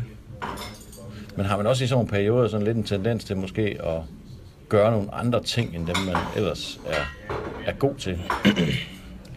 Men 1.37 1.47
har 1.47 1.57
man 1.57 1.67
også 1.67 1.85
i 1.85 1.87
sådan 1.87 1.97
nogle 1.97 2.09
perioder 2.09 2.49
sådan 2.49 2.67
lidt 2.67 2.77
en 2.77 2.85
tendens 2.85 3.25
til 3.25 3.37
måske 3.37 3.79
at 3.85 4.01
gøre 4.69 4.91
nogle 4.91 5.15
andre 5.15 5.43
ting, 5.43 5.77
end 5.77 5.87
dem 5.87 5.97
man 6.07 6.17
ellers 6.37 6.81
er, 6.87 7.03
er 7.67 7.73
god 7.73 7.95
til? 7.95 8.19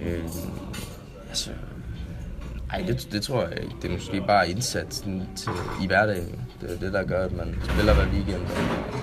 Øh, 0.06 0.24
altså, 1.30 1.50
ej, 2.74 2.84
det, 2.88 3.08
det 3.12 3.22
tror 3.22 3.42
jeg 3.48 3.58
ikke. 3.62 3.76
Det 3.82 3.90
er 3.90 3.94
måske 3.94 4.24
bare 4.28 4.50
indsatsen 4.50 5.24
til, 5.36 5.52
i 5.84 5.88
hverdagen. 5.88 6.42
Det 6.62 6.72
er 6.76 6.80
det, 6.80 6.94
der 6.94 7.04
gør, 7.04 7.26
at 7.26 7.32
man 7.32 7.56
spiller 7.64 7.94
hver 7.94 8.06
weekend, 8.14 8.42
og, 8.42 8.94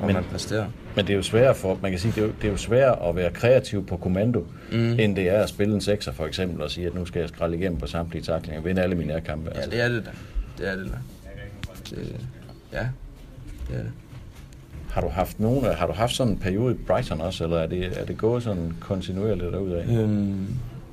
og 0.00 0.06
Men- 0.06 0.14
man 0.14 0.24
præsterer. 0.24 0.66
Men 0.96 1.06
det 1.06 1.12
er 1.12 1.16
jo 1.16 1.22
sværere 1.22 1.54
for, 1.54 1.78
man 1.82 1.90
kan 1.90 2.00
sige, 2.00 2.12
det 2.12 2.22
er 2.22 2.26
jo, 2.26 2.32
det 2.42 2.46
er 2.46 2.50
jo 2.52 2.56
sværere 2.56 3.08
at 3.08 3.16
være 3.16 3.30
kreativ 3.30 3.86
på 3.86 3.96
kommando, 3.96 4.46
mm. 4.72 4.98
end 5.00 5.16
det 5.16 5.28
er 5.28 5.42
at 5.42 5.48
spille 5.48 5.74
en 5.74 5.80
sekser 5.80 6.12
for 6.12 6.26
eksempel, 6.26 6.62
og 6.62 6.70
sige, 6.70 6.86
at 6.86 6.94
nu 6.94 7.04
skal 7.06 7.20
jeg 7.20 7.28
skralde 7.28 7.56
igennem 7.58 7.78
på 7.78 7.86
samtlige 7.86 8.22
taklinger 8.22 8.60
vinde 8.62 8.82
alle 8.82 8.94
mine 8.94 9.08
nærkampe. 9.08 9.50
Ja, 9.50 9.56
Altså. 9.56 9.70
det 9.70 9.80
er 9.80 9.88
det 9.88 10.04
da. 10.04 10.10
Det 10.58 10.68
er 10.72 10.76
det 10.76 10.86
da. 10.92 10.96
Det, 11.96 12.16
ja, 12.72 12.88
det 13.68 13.76
er 13.78 13.82
det. 13.82 13.92
Har 14.94 15.00
du 15.00 15.08
haft 15.08 15.40
nogen, 15.40 15.64
har 15.64 15.86
du 15.86 15.92
haft 15.92 16.14
sådan 16.14 16.32
en 16.32 16.38
periode 16.38 16.74
i 16.74 16.78
Brighton 16.86 17.20
også, 17.20 17.44
eller 17.44 17.58
er 17.58 17.66
det, 17.66 18.00
er 18.00 18.04
det 18.04 18.18
gået 18.18 18.42
sådan 18.42 18.76
kontinuerligt 18.80 19.52
derudad? 19.52 19.98
Øhm, 19.98 20.46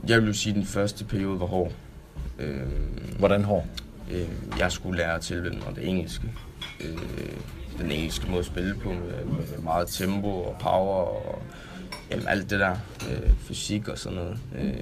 jeg 0.07 0.21
vil 0.21 0.35
sige, 0.35 0.51
at 0.51 0.55
den 0.55 0.65
første 0.65 1.05
periode 1.05 1.39
var 1.39 1.45
hård. 1.45 1.71
Øhm, 2.39 3.15
Hvordan 3.19 3.43
hård? 3.43 3.65
øh, 4.11 4.27
jeg 4.59 4.71
skulle 4.71 4.97
lære 4.97 5.15
at 5.15 5.21
tilvende 5.21 5.57
mig 5.57 5.75
det 5.75 5.87
engelske. 5.89 6.31
Øh, 6.79 6.97
den 7.81 7.91
engelske 7.91 8.27
måde 8.29 8.39
at 8.39 8.45
spille 8.45 8.75
på 8.75 8.89
med, 8.89 9.25
med 9.25 9.63
meget 9.63 9.87
tempo 9.87 10.27
og 10.27 10.55
power 10.59 10.95
og 10.95 11.41
jamen, 12.11 12.27
alt 12.27 12.49
det 12.49 12.59
der. 12.59 12.75
Øh, 13.11 13.29
fysik 13.39 13.87
og 13.87 13.97
sådan 13.97 14.17
noget. 14.17 14.37
Øh, 14.55 14.73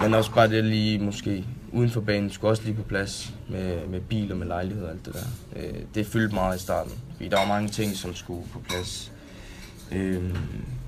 men 0.00 0.14
også 0.14 0.34
bare 0.34 0.48
det 0.48 0.64
lige 0.64 0.98
måske 0.98 1.44
uden 1.72 1.90
for 1.90 2.00
banen 2.00 2.30
skulle 2.30 2.50
også 2.50 2.62
lige 2.62 2.74
på 2.74 2.82
plads 2.82 3.34
med, 3.48 3.86
med 3.86 4.00
bil 4.00 4.32
og 4.32 4.38
med 4.38 4.46
lejlighed 4.46 4.84
og 4.84 4.90
alt 4.90 5.06
det 5.06 5.14
der. 5.14 5.60
Øh, 5.62 5.74
det 5.94 6.06
fyldte 6.06 6.34
meget 6.34 6.56
i 6.58 6.62
starten, 6.62 6.92
fordi 7.16 7.28
der 7.28 7.38
var 7.38 7.46
mange 7.46 7.68
ting, 7.68 7.96
som 7.96 8.14
skulle 8.14 8.48
på 8.52 8.58
plads. 8.68 9.12
Øh, 9.92 10.36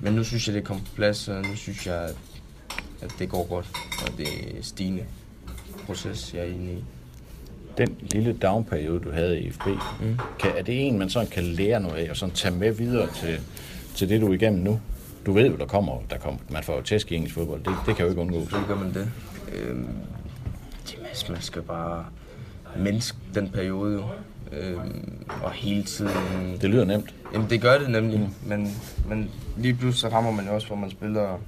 men 0.01 0.13
nu 0.13 0.23
synes 0.23 0.47
jeg, 0.47 0.55
det 0.55 0.63
kom 0.63 0.79
på 0.79 0.95
plads, 0.95 1.27
og 1.27 1.41
nu 1.41 1.55
synes 1.55 1.87
jeg, 1.87 1.95
at, 1.95 2.15
at 3.01 3.11
det 3.19 3.29
går 3.29 3.47
godt, 3.47 3.67
og 4.01 4.17
det 4.17 4.27
er 4.27 4.61
stigende 4.61 5.03
proces, 5.85 6.33
jeg 6.33 6.41
er 6.41 6.45
inde 6.53 6.73
i. 6.73 6.83
Den 7.77 7.95
lille 8.01 8.33
downperiode, 8.33 8.99
du 8.99 9.11
havde 9.11 9.39
i 9.41 9.51
FB, 9.51 9.67
mm. 9.67 10.19
kan, 10.39 10.51
er 10.57 10.63
det 10.63 10.87
en, 10.87 10.99
man 10.99 11.09
sådan 11.09 11.27
kan 11.27 11.43
lære 11.43 11.79
noget 11.79 11.95
af, 11.95 12.09
og 12.09 12.17
sådan 12.17 12.35
tage 12.35 12.55
med 12.55 12.71
videre 12.71 13.07
til, 13.15 13.39
til 13.95 14.09
det, 14.09 14.21
du 14.21 14.29
er 14.29 14.33
igennem 14.33 14.63
nu? 14.63 14.79
Du 15.25 15.31
ved 15.33 15.49
jo, 15.49 15.55
der 15.55 15.65
kommer, 15.65 15.97
der 16.09 16.17
kommer 16.17 16.39
man 16.49 16.63
får 16.63 16.75
jo 16.75 16.81
tæsk 16.81 17.11
i 17.11 17.15
engelsk 17.15 17.35
fodbold, 17.35 17.63
det, 17.63 17.73
det 17.85 17.95
kan 17.95 18.05
jo 18.05 18.09
ikke 18.09 18.21
undgås. 18.21 18.41
Selvfølgelig 18.41 18.67
gør 18.67 18.83
man 18.83 18.93
det. 18.93 19.11
Øhm, 19.53 19.89
jamen, 20.93 21.09
man 21.29 21.41
skal 21.41 21.61
bare 21.61 22.05
menneske 22.77 23.17
den 23.33 23.49
periode 23.49 23.93
jo. 23.93 24.03
Øhm, 24.51 25.25
og 25.43 25.51
hele 25.51 25.83
tiden... 25.83 26.57
Det 26.61 26.69
lyder 26.69 26.85
nemt. 26.85 27.13
Jamen, 27.33 27.49
det 27.49 27.61
gør 27.61 27.77
det 27.77 27.89
nemlig. 27.89 28.19
Mm. 28.19 28.49
Men, 28.49 28.75
men 29.07 29.31
lige 29.57 29.73
pludselig 29.73 30.11
så 30.11 30.17
rammer 30.17 30.31
man 30.31 30.45
jo 30.45 30.53
også, 30.53 30.67
hvor 30.67 30.75
man 30.75 30.91
spiller 30.91 31.39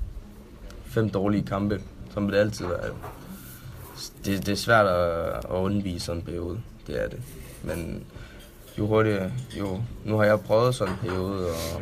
fem 0.85 1.09
dårlige 1.09 1.43
kampe, 1.43 1.81
som 2.13 2.27
det 2.27 2.37
altid 2.37 2.65
er. 2.65 2.91
Det, 4.25 4.45
det 4.45 4.49
er 4.51 4.55
svært 4.55 4.85
at, 4.85 5.27
at 5.27 5.45
undvige 5.49 5.99
sådan 5.99 6.21
en 6.21 6.25
periode. 6.25 6.59
Det 6.87 7.03
er 7.03 7.09
det. 7.09 7.19
Men 7.63 8.03
jo 8.77 8.87
hurtigere, 8.87 9.31
jo... 9.59 9.81
Nu 10.05 10.17
har 10.17 10.23
jeg 10.23 10.39
prøvet 10.39 10.75
sådan 10.75 10.93
en 10.93 10.99
periode, 11.09 11.47
og, 11.47 11.81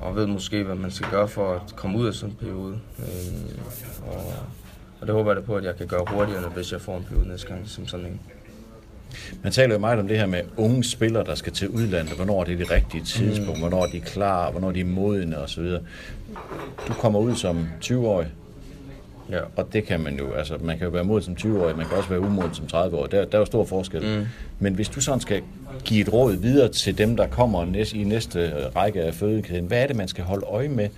og 0.00 0.16
ved 0.16 0.26
måske, 0.26 0.62
hvad 0.62 0.74
man 0.74 0.90
skal 0.90 1.10
gøre 1.10 1.28
for 1.28 1.54
at 1.54 1.76
komme 1.76 1.98
ud 1.98 2.06
af 2.06 2.14
sådan 2.14 2.30
en 2.30 2.36
periode. 2.36 2.78
Øhm, 2.98 3.58
og, 4.06 4.32
og 5.00 5.06
det 5.06 5.14
håber 5.14 5.30
jeg 5.30 5.36
da 5.36 5.46
på, 5.46 5.56
at 5.56 5.64
jeg 5.64 5.76
kan 5.76 5.86
gøre 5.86 6.04
hurtigere, 6.08 6.48
hvis 6.48 6.72
jeg 6.72 6.80
får 6.80 6.96
en 6.96 7.04
periode 7.04 7.28
næste 7.28 7.48
gang 7.48 7.68
som 7.68 7.86
sådan 7.86 8.06
en. 8.06 8.20
Man 9.42 9.52
taler 9.52 9.74
jo 9.74 9.78
meget 9.78 9.98
om 9.98 10.08
det 10.08 10.18
her 10.18 10.26
med 10.26 10.40
unge 10.56 10.84
spillere, 10.84 11.24
der 11.24 11.34
skal 11.34 11.52
til 11.52 11.68
udlandet, 11.68 12.12
hvornår 12.16 12.44
det 12.44 12.54
er 12.54 12.58
det 12.58 12.70
rigtige 12.70 13.04
tidspunkt, 13.04 13.52
mm. 13.54 13.60
hvornår 13.60 13.86
de 13.86 13.96
er 13.96 14.00
klar, 14.00 14.50
hvornår 14.50 14.70
de 14.70 14.80
er 14.80 14.84
modne 14.84 15.38
osv. 15.38 15.64
Du 16.88 16.92
kommer 16.92 17.18
ud 17.18 17.34
som 17.34 17.68
20-årig, 17.84 18.28
Ja. 19.30 19.40
og 19.56 19.72
det 19.72 19.84
kan 19.84 20.00
man 20.00 20.18
jo, 20.18 20.32
altså 20.32 20.56
man 20.60 20.78
kan 20.78 20.84
jo 20.84 20.90
være 20.90 21.04
moden 21.04 21.22
som 21.22 21.34
20-årig, 21.40 21.76
man 21.76 21.86
kan 21.86 21.96
også 21.96 22.08
være 22.08 22.20
umoden 22.20 22.54
som 22.54 22.64
30-årig, 22.72 23.10
der, 23.12 23.24
der 23.24 23.34
er 23.34 23.38
jo 23.38 23.44
stor 23.44 23.64
forskel. 23.64 24.18
Mm. 24.18 24.26
Men 24.58 24.74
hvis 24.74 24.88
du 24.88 25.00
sådan 25.00 25.20
skal 25.20 25.42
give 25.84 26.00
et 26.00 26.12
råd 26.12 26.36
videre 26.36 26.68
til 26.68 26.98
dem, 26.98 27.16
der 27.16 27.26
kommer 27.26 27.64
næste, 27.64 27.96
i 27.96 28.04
næste 28.04 28.68
række 28.68 29.02
af 29.02 29.14
fødekæden, 29.14 29.66
hvad 29.66 29.82
er 29.82 29.86
det, 29.86 29.96
man 29.96 30.08
skal 30.08 30.24
holde 30.24 30.46
øje 30.46 30.68
med, 30.68 30.88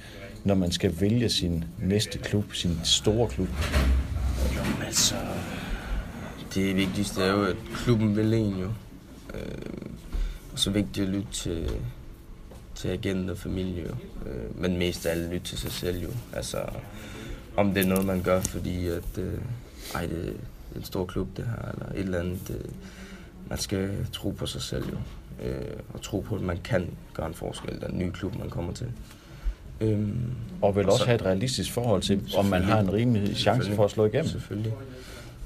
når 0.45 0.55
man 0.55 0.73
skal 0.73 1.01
vælge 1.01 1.29
sin 1.29 1.64
næste 1.83 2.19
klub, 2.19 2.55
sin 2.55 2.81
store 2.85 3.29
klub? 3.29 3.49
Jamen, 4.55 4.83
altså, 4.87 5.14
det 6.55 6.77
vigtigste 6.77 7.23
er 7.23 7.33
jo, 7.33 7.45
at 7.45 7.57
klubben 7.75 8.17
vil 8.17 8.35
en 8.35 8.57
jo. 8.59 8.69
Øh, 9.35 9.41
og 10.53 10.59
så 10.59 10.71
vigtigt 10.71 11.07
at 11.07 11.14
lytte 11.14 11.33
til, 11.33 11.71
til 12.75 12.88
agent 12.88 13.31
og 13.31 13.38
familie 13.38 13.83
jo. 13.83 13.95
Øh, 14.31 14.61
men 14.62 14.77
mest 14.77 15.07
af 15.07 15.11
alt 15.11 15.33
lytte 15.33 15.47
til 15.47 15.59
sig 15.59 15.73
selv 15.73 16.03
jo. 16.03 16.09
Altså, 16.33 16.59
om 17.59 17.75
det 17.75 17.83
er 17.85 17.88
noget, 17.88 18.05
man 18.05 18.23
gør, 18.23 18.40
fordi 18.40 18.87
at, 18.87 19.18
øh, 19.18 19.35
ej, 19.94 20.07
det 20.07 20.29
er 20.75 20.79
en 20.79 20.85
stor 20.85 21.05
klub 21.05 21.29
det 21.37 21.44
her, 21.44 21.71
eller 21.73 21.92
et 21.94 21.99
eller 22.01 22.18
andet. 22.21 22.51
Øh, 22.51 22.71
man 23.49 23.59
skal 23.59 24.07
tro 24.12 24.31
på 24.31 24.47
sig 24.47 24.62
selv 24.62 24.85
jo. 24.90 24.97
Øh, 25.47 25.64
og 25.94 26.03
tro 26.03 26.21
på, 26.21 26.35
at 26.35 26.40
man 26.42 26.59
kan 26.64 26.90
gøre 27.14 27.27
en 27.27 27.35
forskel, 27.35 27.81
den 27.81 27.99
nye 27.99 28.11
klub, 28.12 28.38
man 28.38 28.51
kommer 28.51 28.73
til. 28.73 28.87
Øhm, 29.81 30.21
Og 30.62 30.77
vel 30.77 30.87
også 30.87 30.99
så- 30.99 31.05
have 31.05 31.14
et 31.14 31.25
realistisk 31.25 31.73
forhold 31.73 32.03
til, 32.03 32.23
om 32.37 32.44
man 32.44 32.62
har 32.62 32.81
en 32.81 32.92
rimelig 32.92 33.37
chance 33.37 33.75
for 33.75 33.85
at 33.85 33.90
slå 33.90 34.05
igennem. 34.07 34.29
Selvfølgelig. 34.29 34.75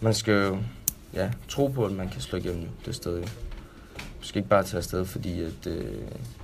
Man 0.01 0.15
skal 0.15 0.35
jo 0.35 0.59
ja, 1.15 1.31
tro 1.49 1.67
på, 1.67 1.85
at 1.85 1.93
man 1.93 2.09
kan 2.09 2.21
slå 2.21 2.39
igennem 2.39 2.69
det 2.87 2.95
sted. 2.95 3.17
Jo. 3.19 3.23
Du 3.23 4.27
skal 4.27 4.39
ikke 4.39 4.49
bare 4.49 4.63
tage 4.63 4.79
afsted, 4.79 5.05
fordi 5.05 5.41
at, 5.43 5.67
øh, 5.67 5.85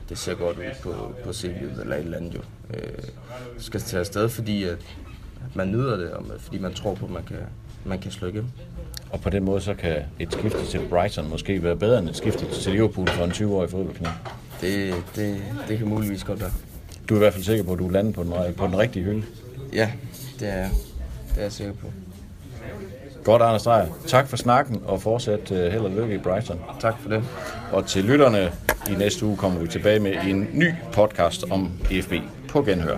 det 0.08 0.18
ser 0.18 0.34
godt 0.34 0.58
ud 0.58 0.62
på, 0.82 1.14
på 1.24 1.30
CV'et 1.30 1.80
eller 1.80 1.96
et 1.96 2.04
eller 2.04 2.16
andet. 2.16 2.34
Jo. 2.34 2.40
Øh, 2.74 2.98
skal 3.58 3.80
tage 3.80 4.00
afsted, 4.00 4.28
fordi 4.28 4.64
at, 4.64 4.78
at 5.50 5.56
man 5.56 5.68
nyder 5.68 5.96
det, 5.96 6.10
og 6.10 6.22
man- 6.28 6.36
fordi 6.40 6.58
man 6.58 6.74
tror 6.74 6.94
på, 6.94 7.04
at 7.06 7.10
man 7.12 7.22
kan, 7.22 7.36
man 7.84 7.98
kan 7.98 8.10
slå 8.10 8.28
igennem. 8.28 8.48
Og 9.10 9.20
på 9.20 9.30
den 9.30 9.44
måde, 9.44 9.60
så 9.60 9.74
kan 9.74 9.96
et 10.18 10.32
skifte 10.32 10.66
til 10.66 10.80
Brighton 10.90 11.30
måske 11.30 11.62
være 11.62 11.76
bedre 11.76 11.98
end 11.98 12.08
et 12.08 12.16
skifte 12.16 12.46
til 12.62 12.72
Liverpool 12.72 13.08
for 13.08 13.24
en 13.24 13.30
20-årig 13.30 13.70
fodboldknæ. 13.70 14.08
Det, 14.60 14.94
det, 15.16 15.42
det 15.68 15.78
kan 15.78 15.88
muligvis 15.88 16.24
godt 16.24 16.40
være. 16.40 16.50
Du 17.08 17.14
er 17.14 17.18
i 17.18 17.20
hvert 17.20 17.32
fald 17.32 17.44
sikker 17.44 17.64
på, 17.64 17.72
at 17.72 17.78
du 17.78 17.86
er 17.86 17.90
landet 17.90 18.14
på 18.14 18.22
den, 18.22 18.32
på 18.56 18.66
den 18.66 18.78
rigtige 18.78 19.02
hylde. 19.04 19.22
Ja, 19.72 19.90
det 20.40 20.48
er 20.48 20.56
jeg. 20.56 20.70
Det 21.28 21.38
er 21.38 21.42
jeg 21.42 21.52
sikker 21.52 21.72
på. 21.72 21.86
Godt, 23.24 23.42
Anders 23.42 23.62
Dreyer. 23.62 23.86
Tak 24.06 24.28
for 24.28 24.36
snakken, 24.36 24.82
og 24.86 25.02
fortsat 25.02 25.50
uh, 25.50 25.56
held 25.58 25.80
og 25.82 25.90
lykke 25.90 26.14
i 26.14 26.18
Brighton. 26.18 26.60
Tak 26.80 26.94
for 27.00 27.08
det. 27.08 27.24
Og 27.72 27.86
til 27.86 28.04
lytterne, 28.04 28.52
i 28.90 28.94
næste 28.94 29.26
uge 29.26 29.36
kommer 29.36 29.60
vi 29.60 29.68
tilbage 29.68 30.00
med 30.00 30.12
en 30.26 30.48
ny 30.52 30.72
podcast 30.92 31.44
om 31.50 31.70
EFB 31.90 32.12
på 32.48 32.62
Genhør. 32.62 32.96